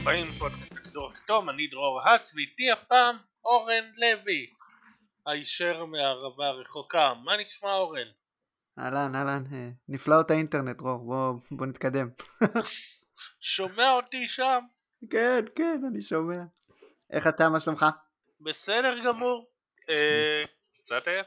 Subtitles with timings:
[0.00, 4.50] הבאים, פודקאסט הכדור הכתום, אני דרור האס, ואיתי הפעם אורן לוי,
[5.26, 7.14] הישר מהערבה הרחוקה.
[7.24, 8.08] מה נשמע אורן?
[8.78, 12.08] אהלן, אהלן, אה, נפלאות האינטרנט, דרור, בוא, בוא נתקדם.
[13.40, 14.60] שומע אותי שם?
[15.10, 16.42] כן, כן, אני שומע.
[17.10, 17.86] איך אתה, מה שלומך?
[18.40, 19.50] בסדר גמור.
[19.88, 20.42] אה,
[20.78, 21.22] קצת היה.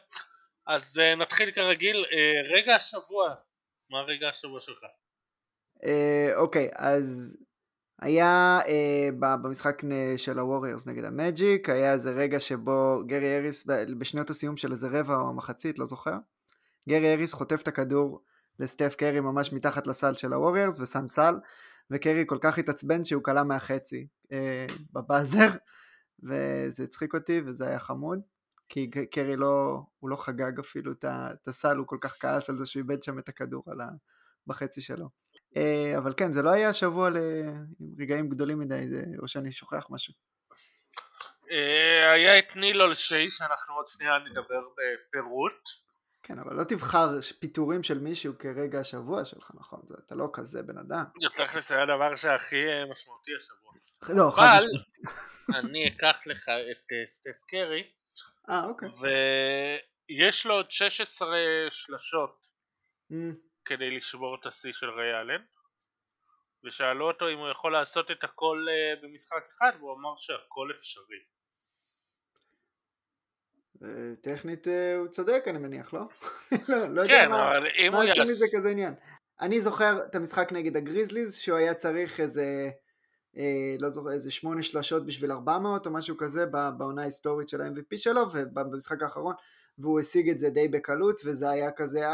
[0.67, 2.05] אז אה, נתחיל כרגיל,
[2.55, 3.35] רגע השבוע.
[3.89, 4.83] מה רגע השבוע שלך?
[6.35, 7.37] אוקיי, אז
[8.01, 8.59] היה
[9.19, 9.81] ב- במשחק
[10.17, 15.15] של הווריירס נגד המג'יק, היה איזה רגע שבו גרי האריס, בשניות הסיום של איזה רבע
[15.15, 16.17] או מחצית, לא זוכר,
[16.89, 18.21] גרי האריס חוטף את הכדור
[18.59, 21.35] לסטף קרי ממש מתחת לסל של הווריירס ושם סל,
[21.91, 25.49] וקרי כל כך התעצבן שהוא קלע מהחצי אה, ב buzzer,
[26.27, 28.19] וזה הצחיק אותי וזה היה חמוד.
[28.69, 32.65] כי קרי לא, הוא לא חגג אפילו את הסל, הוא כל כך כעס על זה
[32.65, 33.85] שהוא איבד שם את הכדור ה...
[34.47, 35.09] בחצי שלו.
[35.57, 37.17] אה, אבל כן, זה לא היה שבוע ל...
[37.79, 39.03] עם רגעים גדולים מדי, זה...
[39.21, 40.13] או שאני שוכח משהו.
[41.51, 45.69] אה, היה את ניל אולשי, שאנחנו עוד שנייה נדבר בפירוט.
[46.23, 49.79] כן, אבל לא תבחר פיטורים של מישהו כרגע השבוע שלך, נכון?
[49.85, 51.03] זה, אתה לא כזה בן אדם.
[51.21, 53.73] יותר כזה היה הדבר שהכי אה, משמעותי השבוע.
[54.09, 54.67] לא, חד אבל.
[55.59, 57.83] אני אקח לך את סטף קרי,
[58.49, 58.89] אה, אוקיי.
[60.09, 61.27] ויש לו עוד 16
[61.69, 62.49] שלשות
[63.11, 65.43] Mm, כדי לשבור את השיא של ריי אלן
[66.63, 71.19] ושאלו אותו אם הוא יכול לעשות את הכל אה, במשחק אחד והוא אמר שהכל אפשרי.
[73.83, 76.01] אה, טכנית אה, הוא צודק, אני מניח, לא?
[76.69, 77.51] לא, לא יודע כן, מה...
[77.77, 78.45] אם מה יוצא מזה.
[78.53, 78.93] כזה עניין?
[79.41, 82.69] אני זוכר את המשחק נגד הגריזליז, שהוא היה צריך איזה,
[83.37, 86.45] אה, לא זוכר, איזה שמונה שלשות בשביל 400 או משהו כזה
[86.77, 89.33] בעונה ההיסטורית של ה-MVP שלו, ובמשחק האחרון,
[89.77, 92.05] והוא השיג את זה די בקלות, וזה היה כזה,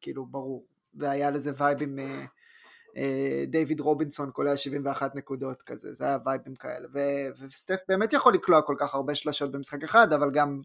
[0.00, 2.24] כאילו ברור, והיה לזה vibe עם אה,
[2.96, 8.34] אה, דיוויד רובינסון קולע 71 נקודות כזה, זה היה וייבים כאלה, ו- וסטף באמת יכול
[8.34, 10.60] לקלוע כל כך הרבה שלשות במשחק אחד, אבל גם...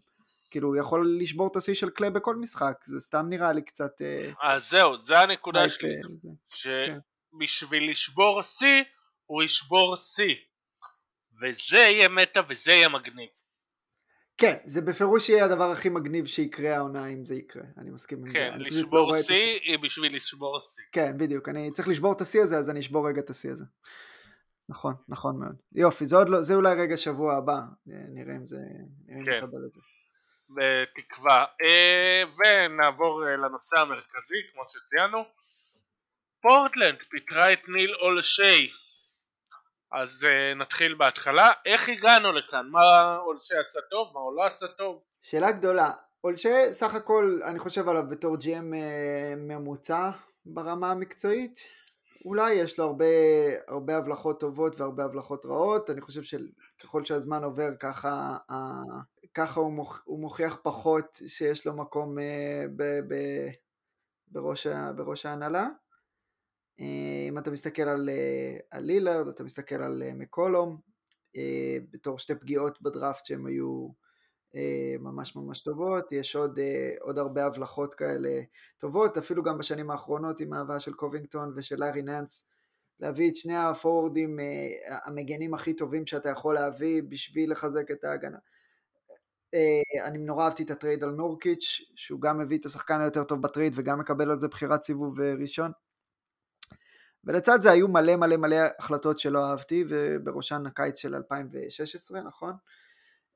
[0.50, 4.02] כאילו הוא יכול לשבור את השיא של קליי בכל משחק, זה סתם נראה לי קצת...
[4.02, 6.28] אה, אז זהו, זה הנקודה שלי, אה, זה.
[6.86, 6.98] כן.
[7.36, 8.84] שבשביל לשבור שיא
[9.26, 10.34] הוא ישבור שיא
[11.42, 13.28] וזה יהיה מטה וזה יהיה מגניב.
[14.38, 18.26] כן, זה בפירוש יהיה הדבר הכי מגניב שיקרה העונה אם זה יקרה, אני מסכים עם
[18.26, 18.32] זה.
[18.32, 20.84] כן, לא לשבור הס- שיא בשביל לשבור שיא.
[20.92, 23.64] כן, בדיוק, אני צריך לשבור את השיא הזה, אז אני אשבור רגע את השיא הזה.
[24.68, 25.56] נכון, נכון מאוד.
[25.72, 27.52] יופי, זה עוד לא, זה אולי רגע שבוע הבא,
[27.90, 28.56] אה, נראה אם זה,
[29.06, 29.36] נראה אם כן.
[29.36, 29.80] נקבל את זה.
[30.50, 31.44] בתקווה.
[31.62, 35.18] אה, ונעבור אה, לנושא המרכזי, כמו שציינו.
[36.42, 38.70] פורטלנד פיטרה את ניל אולשי.
[39.92, 41.52] אז אה, נתחיל בהתחלה.
[41.66, 42.66] איך הגענו לכאן?
[42.70, 44.10] מה אולשי עשה טוב?
[44.14, 45.02] מה הוא לא עשה טוב?
[45.22, 45.90] שאלה גדולה,
[46.24, 50.10] אולשה סך הכל אני חושב עליו בתור GM אה, ממוצע
[50.46, 51.58] ברמה המקצועית,
[52.24, 53.04] אולי יש לו הרבה,
[53.68, 59.00] הרבה הבלחות טובות והרבה הבלחות רעות, אני חושב שככל שהזמן עובר ככה, אה,
[59.34, 63.14] ככה הוא, מוכ, הוא מוכיח פחות שיש לו מקום אה, ב, ב,
[64.28, 64.66] בראש,
[64.96, 65.68] בראש ההנהלה.
[67.28, 70.80] אם אתה מסתכל על, אה, על לילארד, אתה מסתכל על אה, מקולום,
[71.36, 73.88] אה, בתור שתי פגיעות בדראפט שהם היו
[75.00, 76.58] ממש ממש טובות, יש עוד,
[77.00, 78.40] עוד הרבה הבלחות כאלה
[78.78, 82.46] טובות, אפילו גם בשנים האחרונות עם ההבאה של קובינגטון ושל לארי נאנס,
[83.00, 84.38] להביא את שני הפורורדים
[85.04, 88.38] המגנים הכי טובים שאתה יכול להביא בשביל לחזק את ההגנה.
[90.04, 93.72] אני נורא אהבתי את הטרייד על נורקיץ', שהוא גם מביא את השחקן היותר טוב בטרייד
[93.76, 95.72] וגם מקבל על זה בחירת סיבוב ראשון.
[97.24, 102.52] ולצד זה היו מלא מלא מלא החלטות שלא אהבתי, ובראשן הקיץ של 2016, נכון?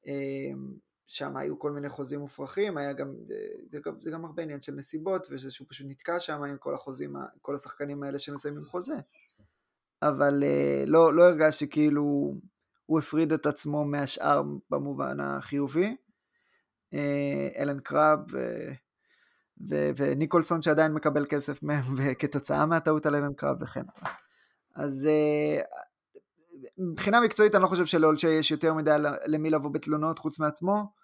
[0.07, 0.73] אמ,
[1.07, 3.15] שם היו כל מיני חוזים מופרכים, היה גם,
[3.69, 6.75] זה, גם, זה גם הרבה עניין של נסיבות, וזה שהוא פשוט נתקע שם עם כל
[6.75, 8.97] החוזים, כל השחקנים האלה שמסיימים חוזה.
[10.03, 12.35] אבל אה, לא, לא הרגשתי כאילו
[12.87, 15.97] הוא הפריד את עצמו מהשאר במובן החיובי.
[16.95, 18.19] אה, אלן קרב
[19.71, 21.85] ו, וניקולסון שעדיין מקבל כסף מהם
[22.19, 24.15] כתוצאה מהטעות על אלן קרב וכן הלאה.
[24.75, 25.63] אז אה,
[26.79, 31.03] מבחינה מקצועית אני לא חושב שלאולצ'ה יש יותר מדי למי לבוא בתלונות חוץ מעצמו.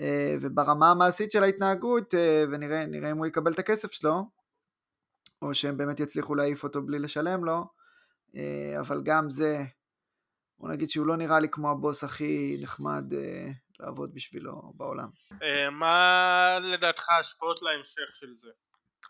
[0.00, 4.22] אה, וברמה המעשית של ההתנהגות, אה, ונראה נראה אם הוא יקבל את הכסף שלו,
[5.42, 7.64] או שהם באמת יצליחו להעיף אותו בלי לשלם לו,
[8.80, 9.64] אבל גם זה,
[10.58, 13.04] בוא נגיד שהוא לא נראה לי כמו הבוס הכי נחמד
[13.82, 15.08] לעבוד בשבילו בעולם.
[15.42, 18.48] אה, מה לדעתך ההשפעות להמשך של זה?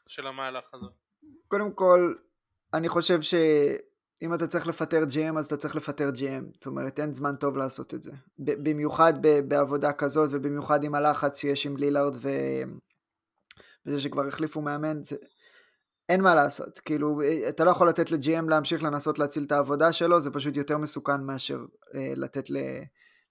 [0.08, 0.86] של המהלך הזה?
[1.48, 2.14] קודם כל,
[2.74, 7.14] אני חושב שאם אתה צריך לפטר GM אז אתה צריך לפטר GM, זאת אומרת אין
[7.14, 8.12] זמן טוב לעשות את זה.
[8.38, 9.12] במיוחד
[9.48, 12.28] בעבודה כזאת ובמיוחד עם הלחץ שיש עם לילארד ו...
[13.86, 15.16] וזה שכבר החליפו מאמן, זה...
[16.08, 20.20] אין מה לעשות, כאילו, אתה לא יכול לתת ל-GM להמשיך לנסות להציל את העבודה שלו,
[20.20, 21.58] זה פשוט יותר מסוכן מאשר
[21.94, 22.56] אה, לתת ל,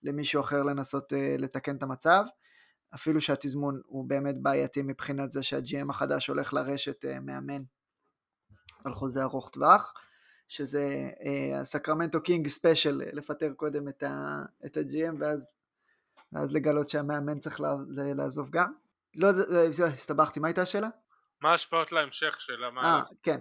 [0.04, 2.24] למישהו אחר לנסות אה, לתקן את המצב.
[2.96, 7.62] אפילו שהתזמון הוא באמת בעייתי מבחינת זה שה-GM החדש הולך לרשת אה, מאמן
[8.86, 9.94] על חוזה ארוך טווח,
[10.48, 11.10] שזה
[11.62, 15.54] הסקרמנטו קינג ספיישל, לפטר קודם את, ה, את ה-GM ואז,
[16.34, 17.62] ואז לגלות שהמאמן צריך
[18.16, 18.74] לעזוב גם.
[19.16, 20.90] לא, אה, הסתבכתי, מה הייתה השאלה?
[21.42, 22.86] מה ההשפעות להמשך של המהלך?
[22.88, 23.40] אה, כן.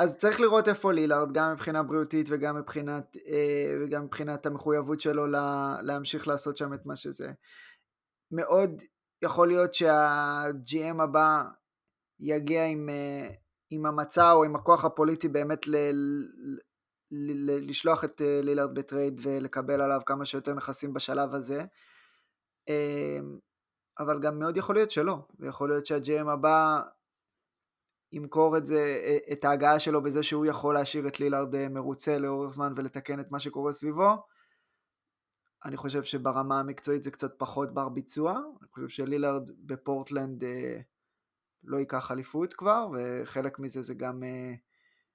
[0.00, 5.26] אז צריך לראות איפה לילארד, גם מבחינה בריאותית וגם מבחינת, אה, וגם מבחינת המחויבות שלו
[5.26, 7.32] לה, להמשיך לעשות שם את מה שזה.
[8.32, 8.82] מאוד
[9.22, 11.42] יכול להיות שה-GM הבא
[12.20, 13.28] יגיע עם, אה,
[13.70, 16.60] עם המצע או עם הכוח הפוליטי באמת ל, ל,
[17.10, 21.64] ל, לשלוח את אה, לילארד בטרייד ולקבל עליו כמה שיותר נכסים בשלב הזה.
[23.98, 26.82] אבל גם מאוד יכול להיות שלא, ויכול להיות שה-GM הבא
[28.12, 29.00] ימכור את זה,
[29.32, 33.30] את ההגעה שלו בזה שהוא יכול להשאיר את לילארד אה, מרוצה לאורך זמן ולתקן את
[33.30, 34.10] מה שקורה סביבו.
[35.64, 40.80] אני חושב שברמה המקצועית זה קצת פחות בר ביצוע, אני חושב שלילארד בפורטלנד אה,
[41.64, 44.54] לא ייקח אליפות כבר, וחלק מזה זה גם אה,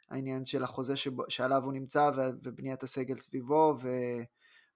[0.09, 2.11] העניין של החוזה שבו, שעליו הוא נמצא
[2.43, 3.89] ובניית הסגל סביבו, ו...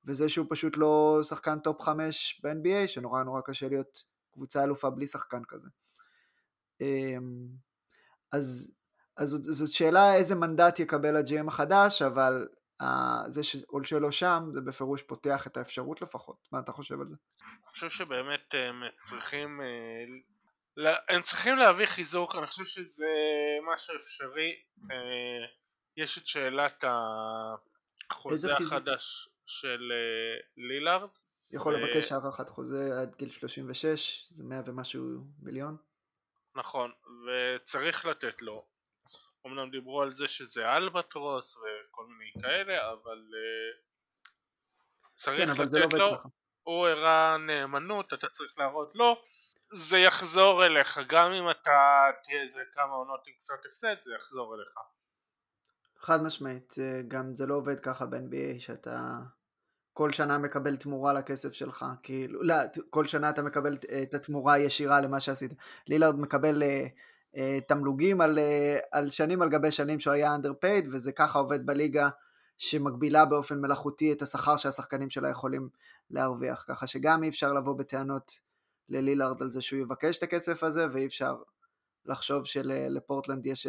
[0.06, 5.08] וזה שהוא פשוט לא שחקן top 5 ב-NBA, שנורא נורא קשה להיות קבוצה אלופה בלי
[5.08, 5.68] שחקן כזה.
[6.82, 7.48] אמ,
[8.32, 8.72] אז,
[9.18, 12.48] אז זאת, זאת שאלה איזה מנדט יקבל ה-GM החדש, אבל
[12.82, 12.86] אה,
[13.28, 16.48] זה שאולשיי לא שם, זה בפירוש פותח את האפשרות לפחות.
[16.52, 17.16] מה אתה חושב על זה?
[17.44, 23.08] אני חושב שבאמת הם צריכים, אה, הם צריכים להביא חיזוק, אני חושב שזה
[23.74, 24.56] משהו אפשרי.
[24.92, 25.46] אה,
[25.98, 26.84] יש את שאלת
[28.12, 29.92] החוזה החדש של
[30.58, 31.10] לילארד.
[31.52, 35.02] יכול לבקש הארכת חוזה עד גיל 36, זה 100 ומשהו
[35.42, 35.78] מיליון.
[36.56, 36.92] נכון,
[37.26, 38.66] וצריך לתת לו.
[39.48, 43.80] אמנם דיברו על זה שזה אלבטרוס וכל מיני כאלה, אבל uh,
[45.16, 46.18] צריך כן, אבל לתת לא לו.
[46.18, 46.30] ככה.
[46.64, 49.22] הוא הראה נאמנות, אתה צריך להראות לו.
[49.72, 54.56] זה יחזור אליך, גם אם אתה תהיה איזה כמה עונות עם קצת הפסד, זה יחזור
[54.56, 54.74] אליך.
[55.98, 56.74] חד משמעית,
[57.08, 59.00] גם זה לא עובד ככה ב-NBA שאתה
[60.00, 62.56] כל שנה מקבל תמורה לכסף שלך, כאילו, לא,
[62.90, 65.52] כל שנה אתה מקבל את התמורה הישירה למה שעשית.
[65.88, 67.38] לילארד מקבל uh, uh,
[67.68, 72.10] תמלוגים על, uh, על שנים על גבי שנים שהוא היה underpaid, וזה ככה עובד בליגה
[72.58, 75.70] שמגבילה באופן מלאכותי את השכר שהשחקנים שלה יכולים
[76.10, 78.32] להרוויח, ככה שגם אי אפשר לבוא בטענות
[78.90, 81.36] ללילארד על זה שהוא יבקש את הכסף הזה, ואי אפשר
[82.06, 83.68] לחשוב שלפורטלנד יש,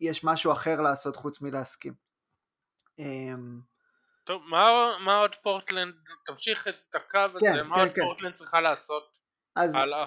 [0.00, 1.92] יש משהו אחר לעשות חוץ מלהסכים.
[4.28, 5.94] טוב, מה, מה עוד פורטלנד,
[6.26, 8.02] תמשיך את הקו הזה, כן, מה כן, עוד כן.
[8.02, 9.02] פורטלנד צריכה לעשות
[9.56, 10.06] אז, הלאה?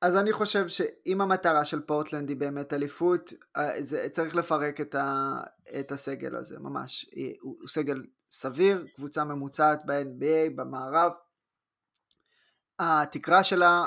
[0.00, 4.94] אז אני חושב שאם המטרה של פורטלנד היא באמת אליפות, אה, זה, צריך לפרק את,
[4.94, 5.40] ה,
[5.80, 7.06] את הסגל הזה, ממש.
[7.40, 11.12] הוא, הוא סגל סביר, קבוצה ממוצעת ב-NBA, במערב.
[12.78, 13.86] התקרה שלה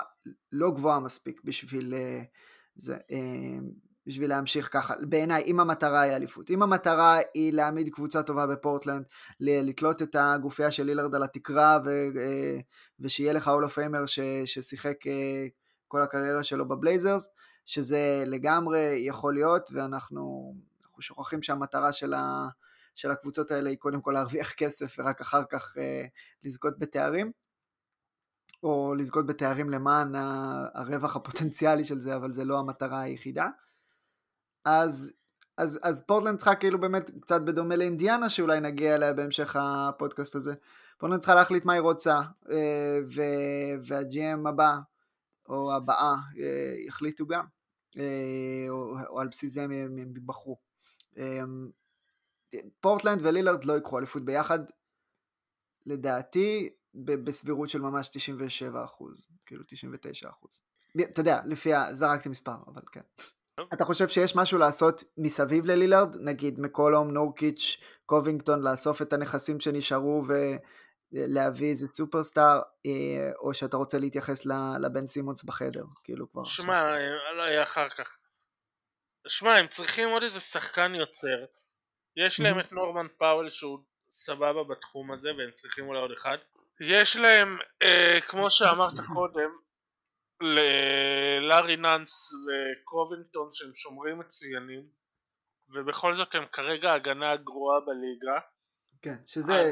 [0.52, 2.22] לא גבוהה מספיק בשביל אה,
[2.76, 2.98] זה.
[4.08, 6.50] בשביל להמשיך ככה, בעיניי, אם המטרה היא אליפות.
[6.50, 9.06] אם המטרה היא להעמיד קבוצה טובה בפורטלנד,
[9.40, 12.60] לתלות את הגופייה של לילארד על התקרה, ו, אה,
[13.00, 14.06] ושיהיה לך Hall of Famer
[14.46, 15.46] ששיחק אה,
[15.88, 17.30] כל הקריירה שלו בבלייזרס,
[17.66, 20.54] שזה לגמרי יכול להיות, ואנחנו
[21.00, 22.48] שוכחים שהמטרה של, ה,
[22.96, 26.06] של הקבוצות האלה היא קודם כל להרוויח כסף, ורק אחר כך אה,
[26.44, 27.32] לזכות בתארים.
[28.64, 30.16] או לזכות בתארים למען
[30.74, 33.48] הרווח הפוטנציאלי של זה, אבל זה לא המטרה היחידה.
[34.66, 35.14] אז,
[35.58, 40.54] אז, אז פורטלנד צריכה כאילו באמת קצת בדומה לאינדיאנה שאולי נגיע אליה בהמשך הפודקאסט הזה.
[40.98, 43.00] פורטלנד צריכה להחליט מה היא רוצה אה,
[43.88, 44.78] וה-GM הבא
[45.50, 47.46] או הבאה אה, יחליטו גם
[47.98, 50.58] אה, או, או על בסיס זה הם ייבחרו.
[52.82, 54.60] פורטלנד ולילארד לא ייקחו אליפות ביחד
[55.86, 60.62] לדעתי בסבירות של ממש 97 אחוז, כאילו 99 אחוז.
[61.02, 61.96] אתה יודע, לפי ה...
[61.96, 63.02] זרקתי מספר, אבל כן.
[63.74, 66.16] אתה חושב שיש משהו לעשות מסביב ללילארד?
[66.20, 70.24] נגיד מקולום, נורקיץ', קובינגטון, לאסוף את הנכסים שנשארו
[71.14, 74.46] ולהביא איזה סופרסטאר, אה, או שאתה רוצה להתייחס
[74.82, 76.44] לבן סימונס בחדר, כאילו כבר.
[76.44, 76.90] שמע,
[77.38, 78.18] לא יהיה אחר כך.
[79.28, 81.46] שמע, הם צריכים עוד איזה שחקן יוצר.
[82.18, 83.80] יש להם את נורמן פאוול שהוא
[84.12, 86.38] סבבה בתחום הזה, והם צריכים אולי עוד אחד.
[86.82, 89.50] יש להם, אה, כמו שאמרת קודם,
[90.42, 94.88] ללארי נאנס וקרובינגטון שהם שומרים מצוינים
[95.70, 98.40] ובכל זאת הם כרגע הגנה הגרועה בליגה.
[99.02, 99.72] כן, שזה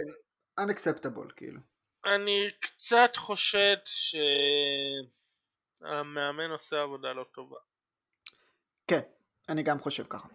[0.60, 1.60] אני, unacceptable כאילו.
[2.06, 3.78] אני קצת חושד
[5.80, 7.58] שהמאמן עושה עבודה לא טובה.
[8.88, 9.02] כן,
[9.50, 10.28] אני גם חושב ככה.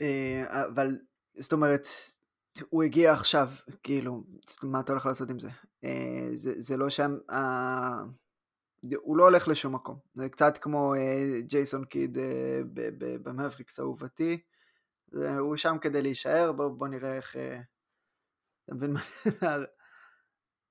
[0.00, 0.98] אה, אבל,
[1.38, 1.86] זאת אומרת,
[2.68, 3.48] הוא הגיע עכשיו,
[3.82, 4.24] כאילו,
[4.62, 5.48] מה אתה הולך לעשות עם זה?
[5.84, 7.16] אה, זה, זה לא שם,
[8.96, 9.98] הוא לא הולך לשום מקום.
[10.14, 10.94] זה קצת כמו
[11.40, 12.18] ג'ייסון קיד
[13.22, 14.40] במבריקס אהובתי.
[15.38, 17.36] הוא שם כדי להישאר, בוא, בוא נראה איך...
[18.64, 19.00] אתה מבין מה?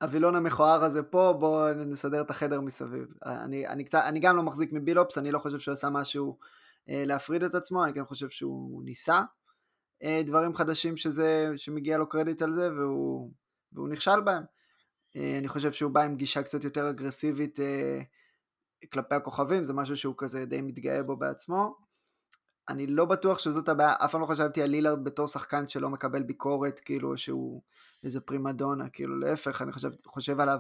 [0.02, 3.06] הווילון המכוער הזה פה, בואו נסדר את החדר מסביב.
[3.26, 6.38] אני, אני, קצת, אני גם לא מחזיק מבילופס, אני לא חושב שהוא עשה משהו
[6.90, 9.22] אה, להפריד את עצמו, אני כן חושב שהוא ניסה
[10.04, 13.32] אה, דברים חדשים שזה, שמגיע לו קרדיט על זה, והוא,
[13.72, 14.44] והוא נכשל בהם.
[15.16, 18.02] אה, אני חושב שהוא בא עם גישה קצת יותר אגרסיבית אה,
[18.94, 21.76] כלפי הכוכבים, זה משהו שהוא כזה די מתגאה בו בעצמו.
[22.70, 26.24] אני לא בטוח שזאת הבעיה, אף פעם לא חשבתי על לילארד בתור שחקן שלא מקבל
[26.24, 27.62] ביקורת, כאילו שהוא
[28.04, 30.60] איזה פרימדונה, כאילו להפך, אני חושב, חושב עליו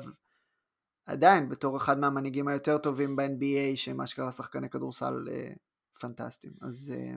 [1.07, 5.53] עדיין בתור אחד מהמנהיגים היותר טובים ב-NBA, שמה שקרה שחקני כדורסל אה,
[5.99, 6.53] פנטסטיים.
[6.61, 7.15] אז, אה,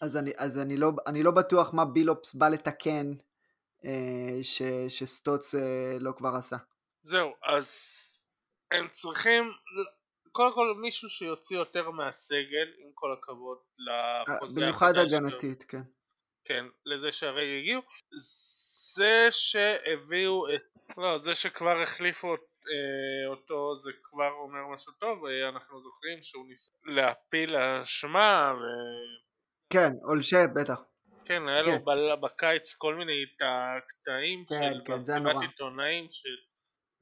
[0.00, 3.12] אז, אני, אז אני, לא, אני לא בטוח מה בילופס בא לתקן
[4.42, 6.56] ש, שסטוץ אה, לא כבר עשה.
[7.02, 7.68] זהו, אז
[8.70, 9.44] הם צריכים
[10.32, 15.82] קודם כל מישהו שיוציא יותר מהסגל, עם כל הכבוד לחוזה במיוחד הגנתית, כן.
[16.44, 17.82] כן, לזה שהרגע הגיעו.
[18.96, 20.62] זה שהביאו את...
[20.96, 25.18] לא, זה שכבר החליפו אה, אותו זה כבר אומר משהו טוב,
[25.48, 28.62] אנחנו זוכרים שהוא ניסה להפיל אשמה ו...
[29.72, 30.80] כן, אולשה בטח.
[31.28, 31.70] כן, היה כן.
[31.70, 33.24] לו בקיץ כל מיני
[33.88, 36.36] קטעים כן, של כן, מסיבת עיתונאים של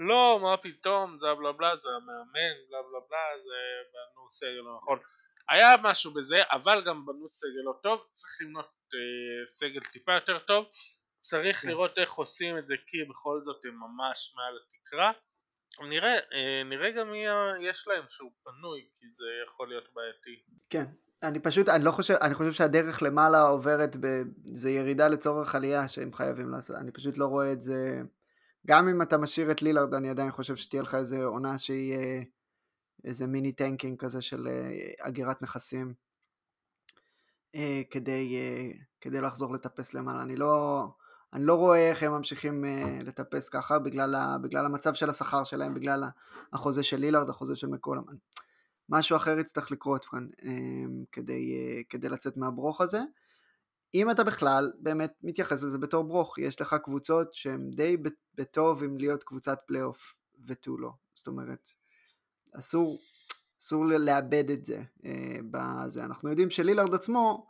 [0.00, 3.56] לא, מה פתאום, זה בלה בלה, זה המאמן, בלה בלה בלה, זה
[3.92, 4.98] בנו סגל לא נכון.
[5.48, 10.38] היה משהו בזה, אבל גם בנו סגל לא טוב, צריך למנות אה, סגל טיפה יותר
[10.38, 10.66] טוב,
[11.18, 11.68] צריך כן.
[11.68, 15.12] לראות איך עושים את זה, כי בכל זאת הם ממש מעל התקרה.
[15.88, 17.24] נראה, אה, נראה גם מי
[17.60, 20.42] יש להם שהוא פנוי, כי זה יכול להיות בעייתי.
[20.70, 20.84] כן,
[21.26, 24.22] אני פשוט, אני לא חושב, אני חושב שהדרך למעלה עוברת, ב,
[24.54, 28.02] זה ירידה לצורך עלייה שהם חייבים לעשות, אני פשוט לא רואה את זה...
[28.66, 32.22] גם אם אתה משאיר את לילארד, אני עדיין חושב שתהיה לך איזה עונה שהיא אה,
[33.04, 34.48] איזה mini tanking כזה של
[35.00, 35.94] אגירת אה, נכסים
[37.54, 38.36] אה, כדי,
[39.00, 40.22] כדי לחזור לטפס למעלה.
[40.22, 40.86] אני לא,
[41.32, 42.64] אני לא רואה איך הם ממשיכים
[43.04, 46.04] לטפס ככה בגלל, ה, בגלל המצב של השכר שלהם, בגלל
[46.52, 48.14] החוזה של לילארד, החוזה של מקולום.
[48.88, 50.26] משהו אחר יצטרך לקרות כאן
[51.12, 51.54] כדי,
[51.88, 53.00] כדי לצאת מהברוך הזה.
[53.94, 57.96] אם אתה בכלל באמת מתייחס לזה בתור ברוך, יש לך קבוצות שהן די
[58.34, 60.14] בטוב עם להיות קבוצת פלייאוף
[60.46, 60.90] ותו לא.
[61.14, 61.68] זאת אומרת,
[62.52, 62.98] אסור,
[63.60, 66.04] אסור לאבד את זה אה, בזה.
[66.04, 67.46] אנחנו יודעים שלילארד עצמו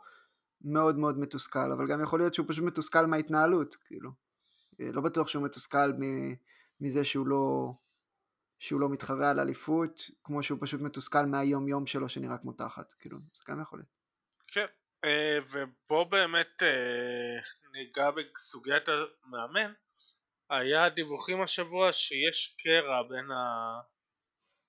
[0.61, 4.11] מאוד מאוד מתוסכל, אבל גם יכול להיות שהוא פשוט מתוסכל מההתנהלות, כאילו.
[4.81, 5.91] אה, לא בטוח שהוא מתוסכל
[6.81, 7.73] מזה שהוא לא,
[8.59, 12.93] שהוא לא מתחרה על אליפות, כמו שהוא פשוט מתוסכל מהיום יום שלו שנראה כמו תחת,
[12.93, 13.89] כאילו, זה גם יכול להיות.
[14.47, 14.65] כן,
[15.05, 17.37] אה, ובוא באמת אה,
[17.71, 19.73] ניגע בסוגיית המאמן.
[20.49, 23.25] היה דיווחים השבוע שיש קרע בין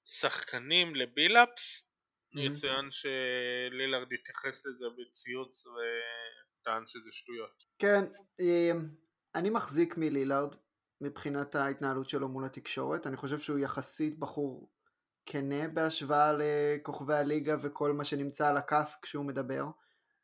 [0.07, 1.85] השחקנים לבילאפס.
[2.35, 2.41] Mm-hmm.
[2.41, 7.65] יצוין שלילארד התייחס לזה בציוץ וטען שזה שטויות.
[7.79, 8.05] כן,
[8.41, 8.73] אה,
[9.35, 10.55] אני מחזיק מלילארד
[11.01, 13.07] מבחינת ההתנהלות שלו מול התקשורת.
[13.07, 14.69] אני חושב שהוא יחסית בחור
[15.27, 19.65] כנה בהשוואה לכוכבי הליגה וכל מה שנמצא על הכף כשהוא מדבר.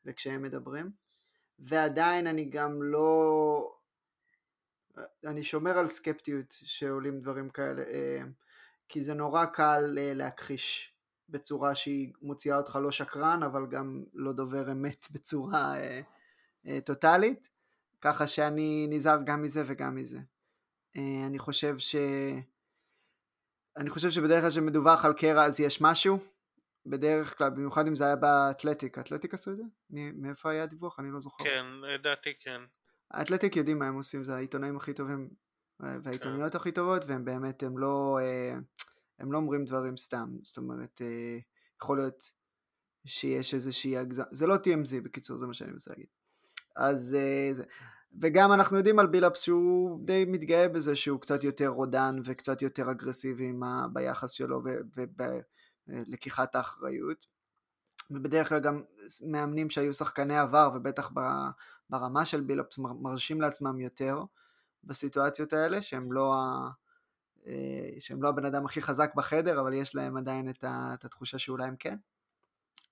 [0.05, 0.91] וכשהם מדברים,
[1.59, 3.75] ועדיין אני גם לא...
[5.27, 8.23] אני שומר על סקפטיות שעולים דברים כאלה, אה,
[8.89, 10.95] כי זה נורא קל אה, להכחיש
[11.29, 15.75] בצורה שהיא מוציאה אותך לא שקרן, אבל גם לא דובר אמת בצורה
[16.67, 17.49] אה, טוטאלית,
[18.01, 20.19] ככה שאני נזהר גם מזה וגם מזה.
[20.97, 21.97] אני חושב ש...
[23.77, 26.19] אני חושב שבדרך כלל כשמדווח על קרע אז יש משהו,
[26.87, 29.63] בדרך כלל, במיוחד אם זה היה באתלטיק, האתלטיק עשו את זה?
[29.91, 31.01] מאיפה היה הדיווח?
[31.01, 31.45] אני לא זוכר.
[31.45, 32.61] כן, לדעתי כן.
[33.11, 35.31] האתלטיק יודעים מה הם עושים, זה העיתונאים הכי טובים
[35.81, 36.59] והעיתוניות כן.
[36.59, 38.59] הכי טובות, והם באמת, הם לא, אה,
[39.19, 41.39] הם לא אומרים דברים סתם, זאת אומרת, אה,
[41.83, 42.23] יכול להיות
[43.07, 46.07] שיש איזושהי הגזמה, זה לא TMZ בקיצור, זה מה שאני מנסה להגיד.
[46.77, 47.65] אז אה, זה,
[48.21, 52.91] וגם אנחנו יודעים על בילאפס שהוא די מתגאה בזה שהוא קצת יותר רודן וקצת יותר
[52.91, 53.53] אגרסיבי
[53.93, 54.63] ביחס שלו
[54.97, 55.23] וב...
[55.87, 57.27] לקיחת האחריות.
[58.11, 58.83] ובדרך כלל גם
[59.27, 61.11] מאמנים שהיו שחקני עבר ובטח
[61.91, 64.23] ברמה של בילופס מרשים לעצמם יותר
[64.85, 66.71] בסיטואציות האלה שהם לא, ה...
[67.47, 70.95] אה, שהם לא הבן אדם הכי חזק בחדר אבל יש להם עדיין את, ה...
[70.95, 71.97] את התחושה שאולי הם כן.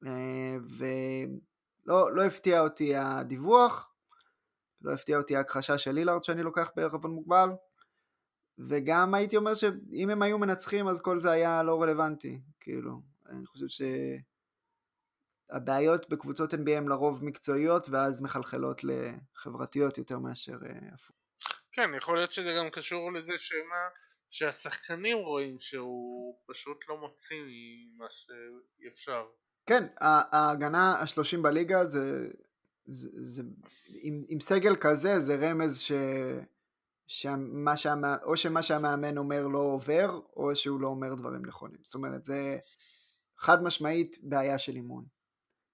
[0.07, 0.57] אה,
[1.87, 3.92] ולא לא הפתיע אותי הדיווח,
[4.85, 7.49] לא הפתיע אותי ההכחשה של לילארד שאני לוקח בערבון מוגבל
[8.59, 13.47] וגם הייתי אומר שאם הם היו מנצחים אז כל זה היה לא רלוונטי, כאילו, אני
[13.47, 13.83] חושב ש...
[15.53, 21.17] הבעיות בקבוצות NBA הן לרוב מקצועיות ואז מחלחלות לחברתיות יותר מאשר אה, הפוך.
[21.73, 23.89] כן, יכול להיות שזה גם קשור לזה שמה,
[24.31, 29.25] שהשחקנים רואים שהוא פשוט לא מוציא ממה שאפשר.
[29.67, 32.29] כן, ההגנה השלושים בליגה זה,
[32.87, 33.43] זה, זה
[34.03, 35.93] עם, עם סגל כזה זה רמז ש...
[37.07, 38.17] שמה שהמא...
[38.23, 41.79] או שמה שהמאמן אומר לא עובר, או שהוא לא אומר דברים נכונים.
[41.83, 42.59] זאת אומרת, זה
[43.39, 45.05] חד משמעית בעיה של אימון.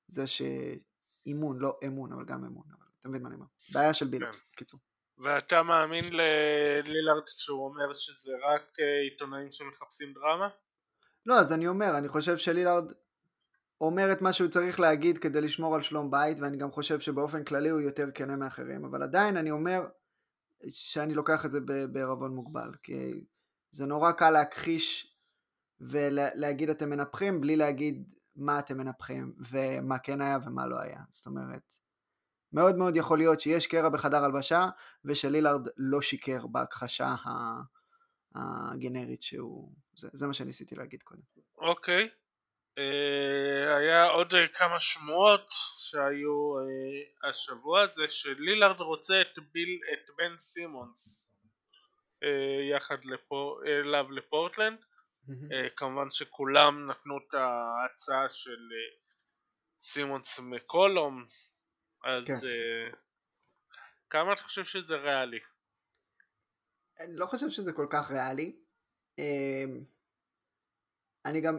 [0.06, 2.64] זה שאימון, לא אמון, אבל גם אמון.
[2.78, 3.46] אבל אתה מבין מה אני אומר?
[3.72, 4.56] בעיה של בילופס, כן.
[4.56, 4.80] קיצור.
[5.18, 10.48] ואתה מאמין ללילארד כשהוא אומר שזה רק אה, עיתונאים שמחפשים דרמה?
[11.26, 12.92] לא, אז אני אומר, אני חושב שלילארד
[13.80, 17.44] אומר את מה שהוא צריך להגיד כדי לשמור על שלום בית, ואני גם חושב שבאופן
[17.44, 19.88] כללי הוא יותר כנה מאחרים, אבל עדיין אני אומר
[20.68, 21.60] שאני לוקח את זה
[21.92, 23.24] בערבון מוגבל, כי
[23.70, 25.16] זה נורא קל להכחיש
[25.80, 31.00] ולהגיד אתם מנפחים בלי להגיד מה אתם מנפחים ומה כן היה ומה לא היה.
[31.10, 31.74] זאת אומרת,
[32.52, 34.68] מאוד מאוד יכול להיות שיש קרע בחדר הלבשה
[35.04, 37.14] ושלילארד לא שיקר בהכחשה
[38.34, 39.72] הגנרית שהוא...
[39.96, 41.22] זה, זה מה שניסיתי להגיד קודם.
[41.58, 42.04] אוקיי.
[42.06, 42.17] Okay.
[42.78, 45.46] Uh, היה עוד uh, כמה שמועות
[45.78, 51.24] שהיו uh, השבוע זה שלילארד רוצה את, ביל, את בן סימונס
[52.70, 55.70] יחד לפור, אליו לפורטלנד mm-hmm.
[55.76, 58.68] כמובן שכולם נתנו את ההצעה של
[59.80, 61.26] סימונס מקולום
[62.04, 62.34] אז כן.
[64.10, 65.40] כמה אתה חושב שזה ריאלי?
[67.00, 68.56] אני לא חושב שזה כל כך ריאלי
[71.24, 71.58] אני גם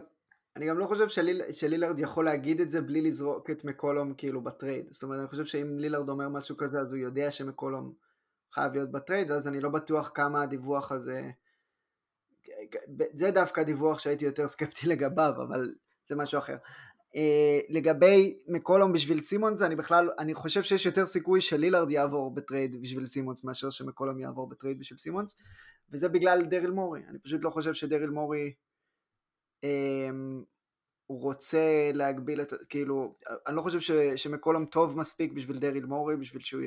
[0.56, 4.40] אני גם לא חושב שליל, שלילארד יכול להגיד את זה בלי לזרוק את מקולום כאילו
[4.40, 4.86] בטרייד.
[4.90, 7.92] זאת אומרת, אני חושב שאם לילארד אומר משהו כזה, אז הוא יודע שמקולום
[8.54, 11.30] חייב להיות בטרייד, אז אני לא בטוח כמה הדיווח הזה...
[13.14, 15.74] זה דווקא דיווח שהייתי יותר סקפטי לגביו, אבל
[16.08, 16.56] זה משהו אחר.
[17.14, 17.18] אה,
[17.68, 23.06] לגבי מקולום בשביל סימונס, אני בכלל, אני חושב שיש יותר סיכוי שלילארד יעבור בטרייד בשביל
[23.06, 25.34] סימונס מאשר שמקולום יעבור בטרייד בשביל סימונס,
[25.92, 27.00] וזה בגלל דריל מורי.
[27.08, 28.52] אני פשוט לא חושב שדריל מורי...
[29.64, 30.44] אמ,
[31.06, 33.14] הוא רוצה להגביל את, כאילו,
[33.46, 36.62] אני לא חושב ש, שמקולום טוב מספיק בשביל דריל מורי, בשביל שהוא,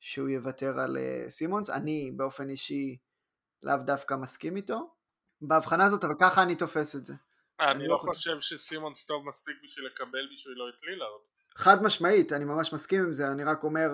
[0.00, 2.96] שהוא יוותר על uh, סימונס, אני באופן אישי
[3.62, 4.94] לאו דווקא מסכים איתו,
[5.40, 7.14] בהבחנה הזאת, אבל ככה אני תופס את זה.
[7.60, 11.20] אני, אני לא חושב שסימונס טוב מספיק בשביל לקבל בשבילו את לילארד.
[11.56, 13.88] חד משמעית, אני ממש מסכים עם זה, אני רק אומר,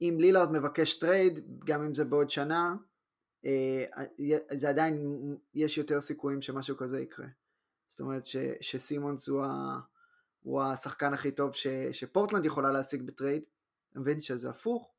[0.00, 2.74] אם לילארד מבקש trade, גם אם זה בעוד שנה,
[3.44, 3.84] אה,
[4.56, 5.04] זה עדיין,
[5.54, 7.26] יש יותר סיכויים שמשהו כזה יקרה.
[7.90, 9.78] זאת אומרת ש, שסימונס הוא, ה,
[10.42, 13.42] הוא השחקן הכי טוב ש, שפורטלנד יכולה להשיג ב trade,
[13.90, 14.90] אתה מבין שזה הפוך,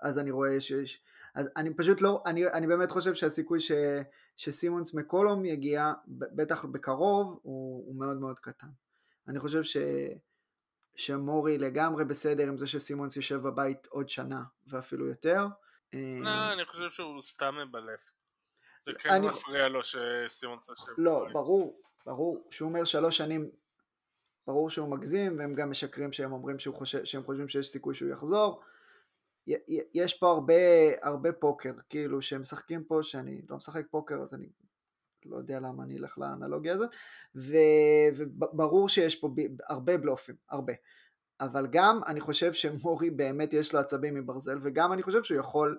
[0.00, 1.00] אז אני רואה שיש,
[1.34, 3.72] אז אני פשוט לא, אני, אני באמת חושב שהסיכוי ש,
[4.36, 8.68] שסימונס מקולום יגיע, בטח בקרוב, הוא, הוא מאוד מאוד קטן.
[9.28, 9.76] אני חושב ש,
[10.96, 15.46] שמורי לגמרי בסדר עם זה שסימונס יושב בבית עוד שנה ואפילו יותר.
[15.92, 18.12] לא, אני חושב שהוא סתם מבלף.
[18.82, 19.26] זה כן אני...
[19.26, 21.34] מפריע לו שסימונס יושב לא, בבית.
[21.34, 23.50] לא, ברור, ברור, שהוא אומר שלוש שנים,
[24.46, 28.10] ברור שהוא מגזים, והם גם משקרים שהם אומרים שהוא חושב, שהם חושבים שיש סיכוי שהוא
[28.10, 28.62] יחזור.
[29.94, 30.54] יש פה הרבה,
[31.02, 34.48] הרבה פוקר, כאילו שהם משחקים פה, שאני לא משחק פוקר אז אני
[35.24, 36.90] לא יודע למה אני אלך לאנלוגיה הזאת,
[37.36, 37.56] ו,
[38.14, 40.72] וברור שיש פה ב, הרבה בלופים, הרבה.
[41.40, 45.78] אבל גם אני חושב שמורי באמת יש לו עצבים מברזל, וגם אני חושב שהוא יכול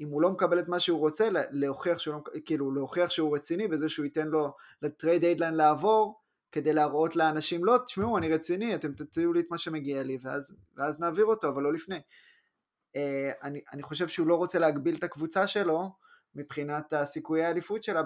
[0.00, 3.68] אם הוא לא מקבל את מה שהוא רוצה, להוכיח שהוא, לא, כאילו, להוכיח שהוא רציני
[3.68, 6.20] בזה שהוא ייתן לו ל trade deadline לעבור,
[6.52, 10.56] כדי להראות לאנשים, לא, תשמעו, אני רציני, אתם תציעו לי את מה שמגיע לי, ואז,
[10.76, 11.96] ואז נעביר אותו, אבל לא לפני.
[11.96, 13.00] אה,
[13.42, 15.90] אני, אני חושב שהוא לא רוצה להגביל את הקבוצה שלו,
[16.34, 18.02] מבחינת הסיכויי האליפות שלה,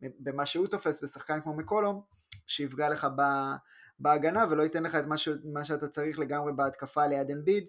[0.00, 2.02] במה שהוא תופס בשחקן כמו מקולום,
[2.46, 3.06] שיפגע לך
[3.98, 7.68] בהגנה ולא ייתן לך את מה, ש, מה שאתה צריך לגמרי בהתקפה ליד אמביד.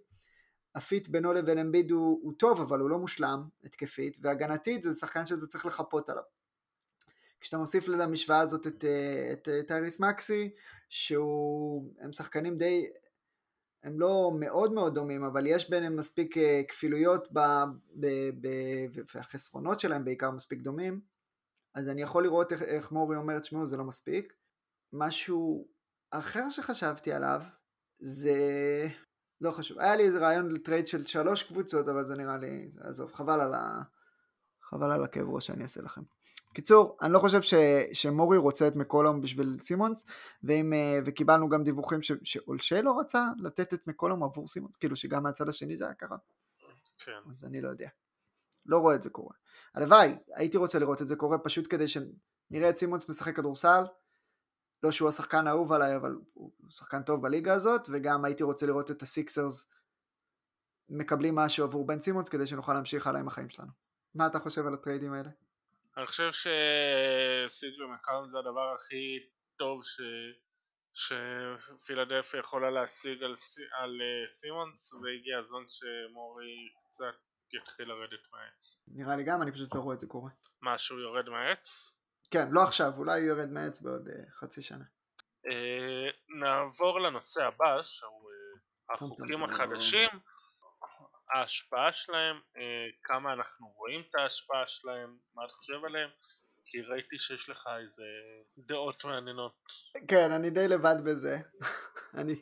[0.76, 5.26] הפיט בינו לבין אמביד הוא, הוא טוב אבל הוא לא מושלם התקפית והגנתית זה שחקן
[5.26, 6.24] שאתה צריך לחפות עליו.
[7.44, 10.50] כשאתה מוסיף למשוואה הזאת את, טייריס מקסי
[10.90, 12.86] שהוא הם שחקנים די
[13.84, 17.40] הם לא מאוד מאוד דומים אבל יש ביניהם מספיק אה, כפילויות ב,
[18.00, 18.08] ב,
[18.42, 18.48] ב,
[19.16, 21.02] והחסרונות שלהם בעיקר מספיק דומים
[21.74, 24.34] אז אני יכול לראות איך, איך מורי אומר תשמעו זה לא מספיק
[24.94, 25.68] משהו
[26.12, 27.42] אחר שחשבתי עליו
[28.00, 28.38] זה
[29.44, 29.80] לא חשוב.
[29.80, 33.42] היה לי איזה רעיון ל trade של שלוש קבוצות, אבל זה נראה לי, עזוב, חבל
[33.42, 33.82] על, ה...
[34.62, 36.02] חבל על הכאב ראש שאני אעשה לכם.
[36.54, 37.54] קיצור, אני לא חושב ש,
[37.94, 40.06] שמורי רוצה את מקולום בשביל סימונס,
[40.44, 44.96] ואם, אה, וקיבלנו גם דיווחים ש, שאולשה לא רצה לתת את מקולום עבור סימונס, כאילו
[44.96, 46.16] שגם מהצד השני זה היה ככה.
[46.98, 47.12] כן.
[47.30, 47.90] אז אני לא יודע.
[48.66, 49.36] לא רואה את זה קורה.
[49.76, 53.84] הלוואי, הייתי רוצה לראות את זה קורה פשוט כדי שנראה את סימונס משחק כדורסל,
[54.84, 58.92] לא שהוא השחקן האהוב עליי, אבל הוא שחקן טוב בליגה הזאת, וגם הייתי רוצה לראות
[58.92, 59.72] את הסיקסרס
[60.90, 63.72] מקבלים משהו עבור בן סימונס כדי שנוכל להמשיך הלאה עם החיים שלנו.
[64.16, 65.30] מה אתה חושב על הטריידים האלה?
[65.98, 69.20] אני חושב שסיג'ו מקאלם זה הדבר הכי
[69.58, 70.02] טוב ש...
[70.94, 73.34] שפילדלפיה יכולה להשיג על,
[73.72, 77.16] על uh, סימונס והגיע הזמן שמורי קצת
[77.54, 78.84] יתחיל לרדת מהעץ.
[78.88, 80.30] נראה לי גם, אני פשוט לא רואה את זה קורה.
[80.62, 81.92] מה, שהוא יורד מהעץ?
[82.34, 84.84] כן, לא עכשיו, אולי הוא יורד מהעץ בעוד uh, חצי שנה.
[85.46, 90.10] Uh, נעבור לנושא הבא, שהוא uh, החוקים החדשים,
[91.34, 92.40] ההשפעה שלהם,
[93.04, 96.10] כמה אנחנו רואים את ההשפעה שלהם, מה אתה חושב עליהם?
[96.66, 98.04] כי ראיתי שיש לך איזה
[98.58, 99.54] דעות מעניינות.
[100.08, 101.38] כן, אני די לבד בזה.
[102.20, 102.36] אני...